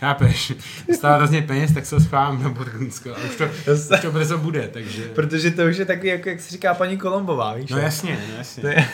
[0.00, 0.52] Chápeš?
[0.94, 3.10] Stále hrozně peněz, tak se ho schovávám na Burgundsko.
[3.10, 3.44] A už to,
[3.94, 5.02] už to brzo bude, takže...
[5.02, 7.70] Protože to už je takový, jako, jak se říká paní Kolombová, víš?
[7.70, 8.68] No jasně, no jasně.
[8.68, 8.88] Je...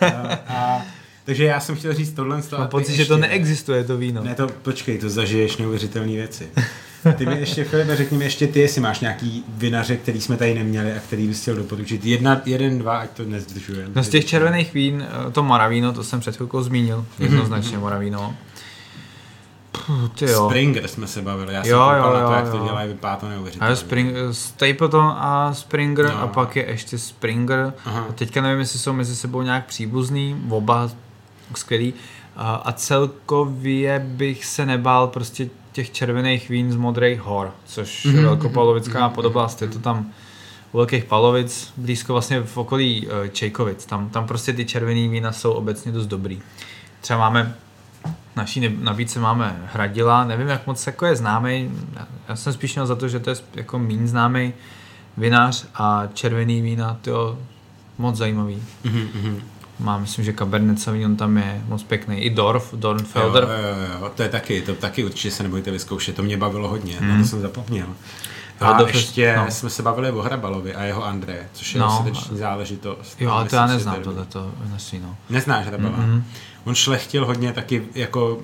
[0.00, 0.82] No, a,
[1.24, 2.42] takže já jsem chtěl říct tohle.
[2.58, 4.22] Mám pocit, že to neexistuje, to víno.
[4.24, 6.48] Ne, to počkej, to zažiješ neuvěřitelné věci.
[7.16, 10.54] Ty mi ještě, Filipe, řekni mi ještě ty, jestli máš nějaký vinaře, který jsme tady
[10.54, 12.04] neměli a který bys chtěl doporučit.
[12.04, 13.88] Jedna, jeden, dva, ať to nezdržuje.
[13.94, 17.06] No z těch červených vín, eh, to Moravíno, to jsem před chvilkou zmínil, mhm.
[17.28, 17.80] jednoznačně mm-hmm.
[17.80, 18.34] Moravíno.
[20.18, 20.46] Ty jo.
[20.46, 22.50] Springer jsme se bavili, já jsem jo, jo, na to, jak jo.
[22.52, 23.76] to dělají, vypadá to neuvěřitelně.
[23.76, 26.18] Spring, Stapleton a Springer no.
[26.22, 27.72] a pak je ještě Springer.
[27.84, 28.06] Aha.
[28.08, 30.90] A teďka nevím, jestli jsou mezi sebou nějak příbuzný, oba
[31.54, 31.94] skvělý.
[32.36, 38.22] A celkově bych se nebál prostě těch červených vín z Modrých hor, což mm-hmm.
[38.22, 39.14] velkopalovická mm-hmm.
[39.14, 40.12] podoblast, je to tam
[40.72, 43.86] u Velkých Palovic, blízko vlastně v okolí uh, Čejkovic.
[43.86, 46.40] Tam, tam prostě ty červený vína jsou obecně dost dobrý.
[47.00, 47.54] Třeba máme
[48.36, 51.70] naší nabídce máme Hradila, nevím, jak moc jako je známý,
[52.28, 54.52] já jsem spíš měl za to, že to je jako méně známý
[55.16, 57.38] vinář a červený vína, to
[57.98, 58.62] moc zajímavý.
[58.84, 59.40] Mm-hmm
[59.78, 62.20] má, myslím, že Cabernet Sauvignon tam je moc pěkný.
[62.20, 63.42] I Dorf, Dornfelder.
[63.42, 66.68] Jo, jo, jo, to je taky, to taky určitě se nebojte vyzkoušet, to mě bavilo
[66.68, 67.08] hodně, mm.
[67.08, 67.28] na to mhm.
[67.28, 67.86] jsem zapomněl.
[68.60, 69.50] A Dorf, ještě no.
[69.50, 71.98] jsme se bavili o Hrabalovi a jeho André, což je no.
[72.02, 73.20] srdeční záležitost.
[73.20, 74.50] Jo, ale to já neznám tohle to
[75.02, 75.16] no.
[75.30, 75.98] Neznáš Hrabala?
[75.98, 76.22] Mm-hmm.
[76.64, 78.38] On šlechtil hodně taky jako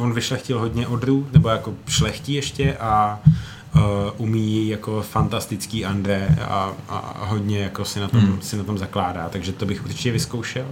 [0.00, 3.20] on vyšlechtil hodně odrů, nebo jako šlechtí ještě a
[3.74, 3.82] uh,
[4.16, 8.40] umí jako fantastický André a, a hodně jako si na, tom, hmm.
[8.40, 10.66] si na tom zakládá, takže to bych určitě vyzkoušel.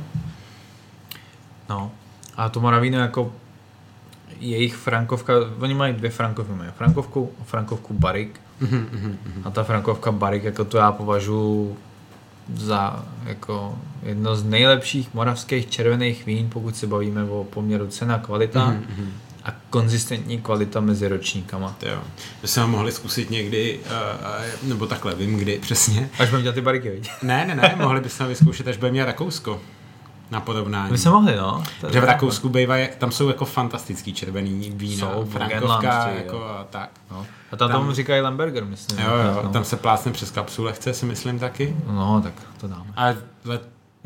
[1.68, 1.90] No,
[2.36, 3.32] a to Moravíno jako
[4.40, 8.40] jejich frankovka, oni mají dvě frankovky, mají frankovku a frankovku Barik.
[8.60, 11.76] Mhm, A ta frankovka Barik, jako to já považuji
[12.54, 18.66] za jako jedno z nejlepších moravských červených vín, pokud se bavíme o poměru cena kvalita
[18.66, 19.12] Mhm,
[19.46, 21.76] a konzistentní kvalita mezi ročníkama.
[21.80, 21.98] To jo.
[22.42, 23.80] My jsme mohli zkusit někdy,
[24.62, 26.10] uh, nebo takhle, vím kdy přesně.
[26.18, 27.10] Až budeme dělat ty bariky, viď?
[27.22, 29.60] Ne, ne, ne, mohli bychom vyzkoušet, až budeme měl Rakousko
[30.30, 30.92] na porovnání.
[30.92, 31.62] My jsme mohli, no.
[31.80, 32.04] To Že v.
[32.04, 36.90] Rakousku bývají, tam jsou jako fantastický červený vína, Jsou, frankovka, jako a tak.
[37.10, 37.26] No.
[37.52, 38.98] A tam, Tam- tomu říkají Lamberger, myslím.
[38.98, 39.48] Jo, jo, no.
[39.48, 41.76] tam se plácne přes kapsu lehce, si myslím taky.
[41.86, 42.92] no, tak to dáme.
[42.96, 43.16] Ale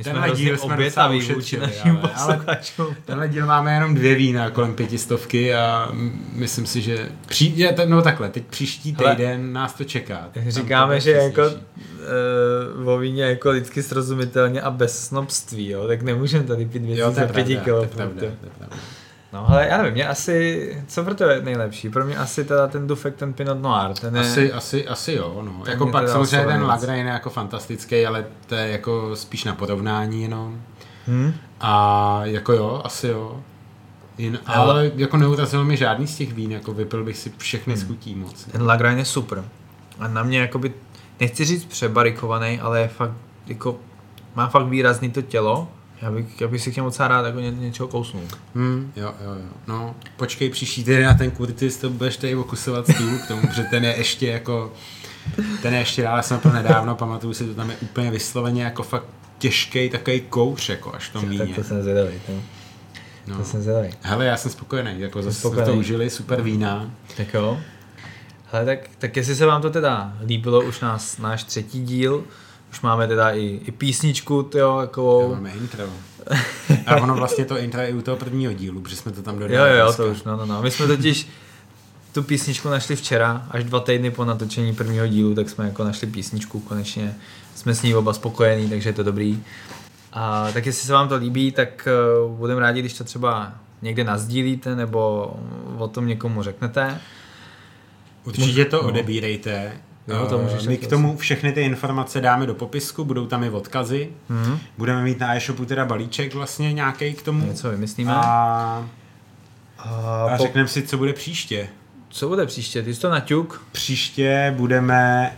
[0.00, 2.58] My jsme tenhle hrozně díl jsme obětaví vůči našim ale, ale
[3.04, 5.88] tenhle díl máme jenom dvě vína kolem pětistovky a
[6.32, 7.08] myslím si, že
[7.76, 10.28] to- no takhle, teď příští Hele, týden nás to čeká.
[10.34, 11.42] To Říkáme, bude že jako
[12.82, 17.00] uh, o víně jako lidsky srozumitelně a bez snobství, jo, tak nemůžeme tady pít věci
[17.00, 17.86] Jo, to za pěti pravda, to je kilo.
[17.96, 18.76] pravda, to je pravda.
[19.32, 21.88] No, ale já nevím, mě asi, co pro to je nejlepší?
[21.90, 25.42] Pro mě asi teda ten dufek, ten Pinot Noir, ten je, Asi, asi, asi jo,
[25.44, 25.60] no.
[25.64, 26.62] To Jako pak samozřejmě ten.
[26.62, 30.60] Lagrein je jako fantastický, ale to je jako spíš na porovnání jenom.
[31.08, 31.32] hm?
[31.60, 33.40] A jako jo, asi jo.
[34.18, 37.74] Jin, Ale- ale jako neurazil mi žádný z těch vín, jako vypil bych si všechny
[37.74, 37.82] Hmm.
[37.82, 38.44] z chutí moc.
[38.44, 39.44] ten Lagrein je super.
[39.98, 40.72] A na mě jakoby,
[41.20, 43.12] nechci říct přebarikovaný, ale je fakt,
[43.46, 43.78] jako,
[44.34, 45.68] má fakt výrazný to tělo.
[46.02, 48.22] Já bych, já bych si k němu docela rád jako ně, něčeho kousnul.
[48.54, 49.50] Hmm, jo, jo, jo.
[49.66, 53.62] No, počkej příští týden na ten Curtis, to budeš tady okusovat stůl k tomu, protože
[53.62, 54.72] ten je ještě jako,
[55.62, 58.64] ten je ještě dál, já jsem to nedávno, pamatuju si, to tam je úplně vysloveně
[58.64, 59.04] jako fakt
[59.38, 61.54] těžký takový kouř, jako až v tom Tak víně.
[61.54, 62.12] to jsem zvědavý.
[62.26, 62.32] To,
[63.26, 63.36] No.
[63.36, 63.90] to jsem zvědavý.
[64.02, 65.78] Hele, já jsem spokojený, jako zase jsme to spokojený.
[65.80, 66.90] užili, super vína.
[67.16, 67.60] Tak jo.
[68.52, 72.24] Hele, tak, tak jestli se vám to teda líbilo, už nás, náš třetí díl,
[72.70, 75.28] už máme teda i, i písničku, Jo, jako...
[75.34, 75.84] máme intro.
[76.86, 79.38] A ono vlastně to intro je i u toho prvního dílu, protože jsme to tam
[79.38, 79.54] dodali.
[79.54, 80.02] Jo, jo, jo, dneska.
[80.02, 80.62] to už, no, no, no.
[80.62, 81.28] My jsme totiž
[82.12, 86.06] tu písničku našli včera, až dva týdny po natočení prvního dílu, tak jsme jako našli
[86.06, 87.14] písničku, konečně
[87.54, 89.42] jsme s ní oba spokojení, takže je to dobrý.
[90.12, 91.88] A tak jestli se vám to líbí, tak
[92.26, 93.52] uh, budeme rádi, když to třeba
[93.82, 95.32] někde nazdílíte, nebo
[95.78, 97.00] o tom někomu řeknete.
[98.24, 98.88] Určitě to No.
[98.88, 99.72] odebírejte.
[100.10, 103.26] Jo, to Eh, můžeš My taky k tomu všechny ty informace dáme do popisku, budou
[103.26, 104.08] tam i odkazy.
[104.28, 104.58] Mhm.
[104.78, 107.46] Budeme mít na e-shopu teda balíček vlastně nějaký k tomu.
[107.46, 108.12] Něco vymyslíme.
[108.14, 108.18] A,
[109.78, 109.88] A
[110.30, 111.68] a po, řekneme si, co bude příště.
[112.08, 112.82] co bude příště?
[112.82, 113.62] Ty jsi to naťuk?
[113.72, 115.32] Příště budeme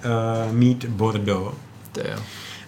[0.48, 1.54] uh, mít Bordeaux.
[1.92, 2.18] To jo.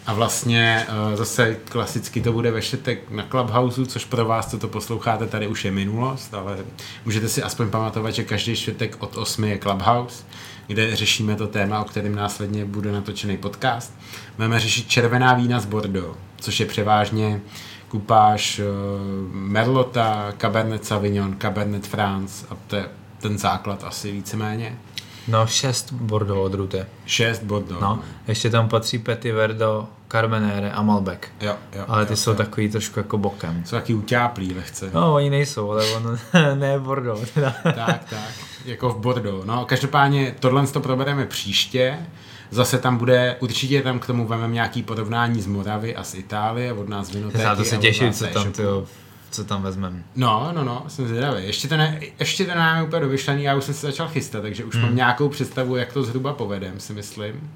[0.06, 2.60] A vlastně uh, zase klasicky to bude ve
[3.10, 6.58] na Clubhouse, což pro vás, co to posloucháte, tady už je minulost, ale
[7.04, 10.24] můžete si aspoň pamatovat, že každý čtvrtek od 8 je Clubhouse,
[10.66, 13.94] kde řešíme to téma, o kterém následně bude natočený podcast.
[14.36, 17.40] Budeme řešit červená vína z Bordeaux, což je převážně
[17.88, 18.64] kupáž uh,
[19.34, 22.88] Merlota, Cabernet Sauvignon, Cabernet France a to je
[23.18, 24.78] ten základ asi víceméně.
[25.28, 26.86] No, šest Bordeaux odrute.
[27.06, 27.80] Šest Bordeaux.
[27.82, 27.98] No,
[28.28, 31.18] ještě tam patří Petit Verdo, Carmenere a Malbec.
[31.40, 32.36] Jo, jo, Ale ty jo, jsou jo.
[32.36, 33.62] takový trošku jako bokem.
[33.64, 34.90] Jsou taky utáplí lehce.
[34.94, 36.18] No, oni nejsou, ale on
[36.58, 37.30] ne Bordeaux.
[37.30, 37.54] Teda.
[37.62, 38.28] tak, tak,
[38.64, 39.46] jako v Bordeaux.
[39.46, 41.98] No, každopádně tohle to probereme příště.
[42.50, 46.72] Zase tam bude, určitě tam k tomu vememe nějaký porovnání z Moravy a z Itálie,
[46.72, 47.42] od nás vinotéky.
[47.44, 48.86] Já to se od těším, co tam, e-shopu.
[49.34, 50.04] Co tam vezmem.
[50.16, 51.46] No, no, no, jsem zvědavý.
[51.46, 54.64] Ještě to, ne, ještě to nemáme úplně dovyšlený, já už jsem se začal chystat, takže
[54.64, 54.84] už hmm.
[54.84, 57.50] mám nějakou představu, jak to zhruba povedem, si myslím.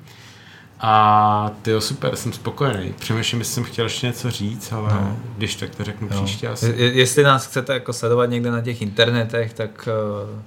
[0.81, 2.93] A ty jo, super, jsem spokojený.
[2.99, 5.17] Přemýšlím, jestli jsem chtěl ještě něco říct, ale no.
[5.37, 6.23] když tak to řeknu Jo.
[6.25, 6.75] příště asi.
[6.77, 9.89] Je- Jestli nás chcete jako sledovat někde na těch internetech, tak
[10.29, 10.41] uh,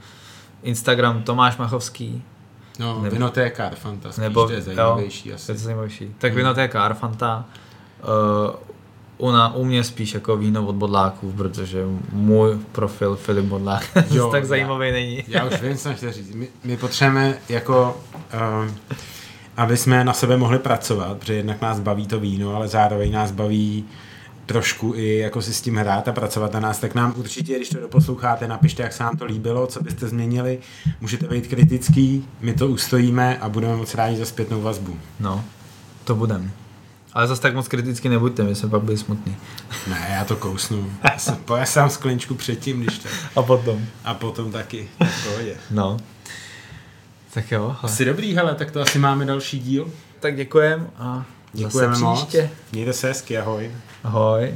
[0.63, 2.23] Instagram Tomáš Machovský,
[2.79, 5.45] No, Nebo- vinotéka Arfanta, spíš nebo to je zajímavější asi.
[5.45, 6.15] To je zajímavější.
[6.17, 7.45] Tak vinotéka Arfanta,
[8.03, 8.55] uh,
[9.21, 14.29] u, na, u mě spíš jako víno od bodláků, protože můj profil Filip Bodlák Jo,
[14.31, 15.23] tak já- zajímavý není.
[15.27, 16.35] Já už vím, co jsem chtěl říct.
[16.35, 17.97] My, my potřebujeme jako,
[18.63, 18.75] um,
[19.57, 23.31] aby jsme na sebe mohli pracovat, protože jednak nás baví to víno, ale zároveň nás
[23.31, 23.85] baví
[24.45, 27.69] trošku i jako si s tím hrát a pracovat na nás, tak nám určitě, když
[27.69, 30.59] to doposloucháte, napište, jak se nám to líbilo, co byste změnili.
[31.01, 34.97] Můžete být kritický, my to ustojíme a budeme moc rádi za zpětnou vazbu.
[35.19, 35.43] No,
[36.03, 36.51] to budem.
[37.13, 39.36] Ale zase tak moc kriticky nebuďte, my jsme pak byli smutný.
[39.88, 40.92] Ne, já to kousnu.
[41.12, 43.12] Já se pojesám skleničku předtím, když tak.
[43.36, 43.86] A potom?
[44.04, 44.89] A potom taky.
[45.05, 45.55] V pohodě.
[45.71, 45.97] No.
[47.33, 47.62] Tak jo.
[47.67, 47.78] hele.
[47.83, 49.92] Asi dobrý, hele, tak to asi máme další díl.
[50.20, 52.20] Tak děkujem a Děkujeme zase moc.
[52.20, 52.50] příště.
[52.71, 53.71] Mějte se hezky, ahoj.
[54.04, 54.54] Ahoj.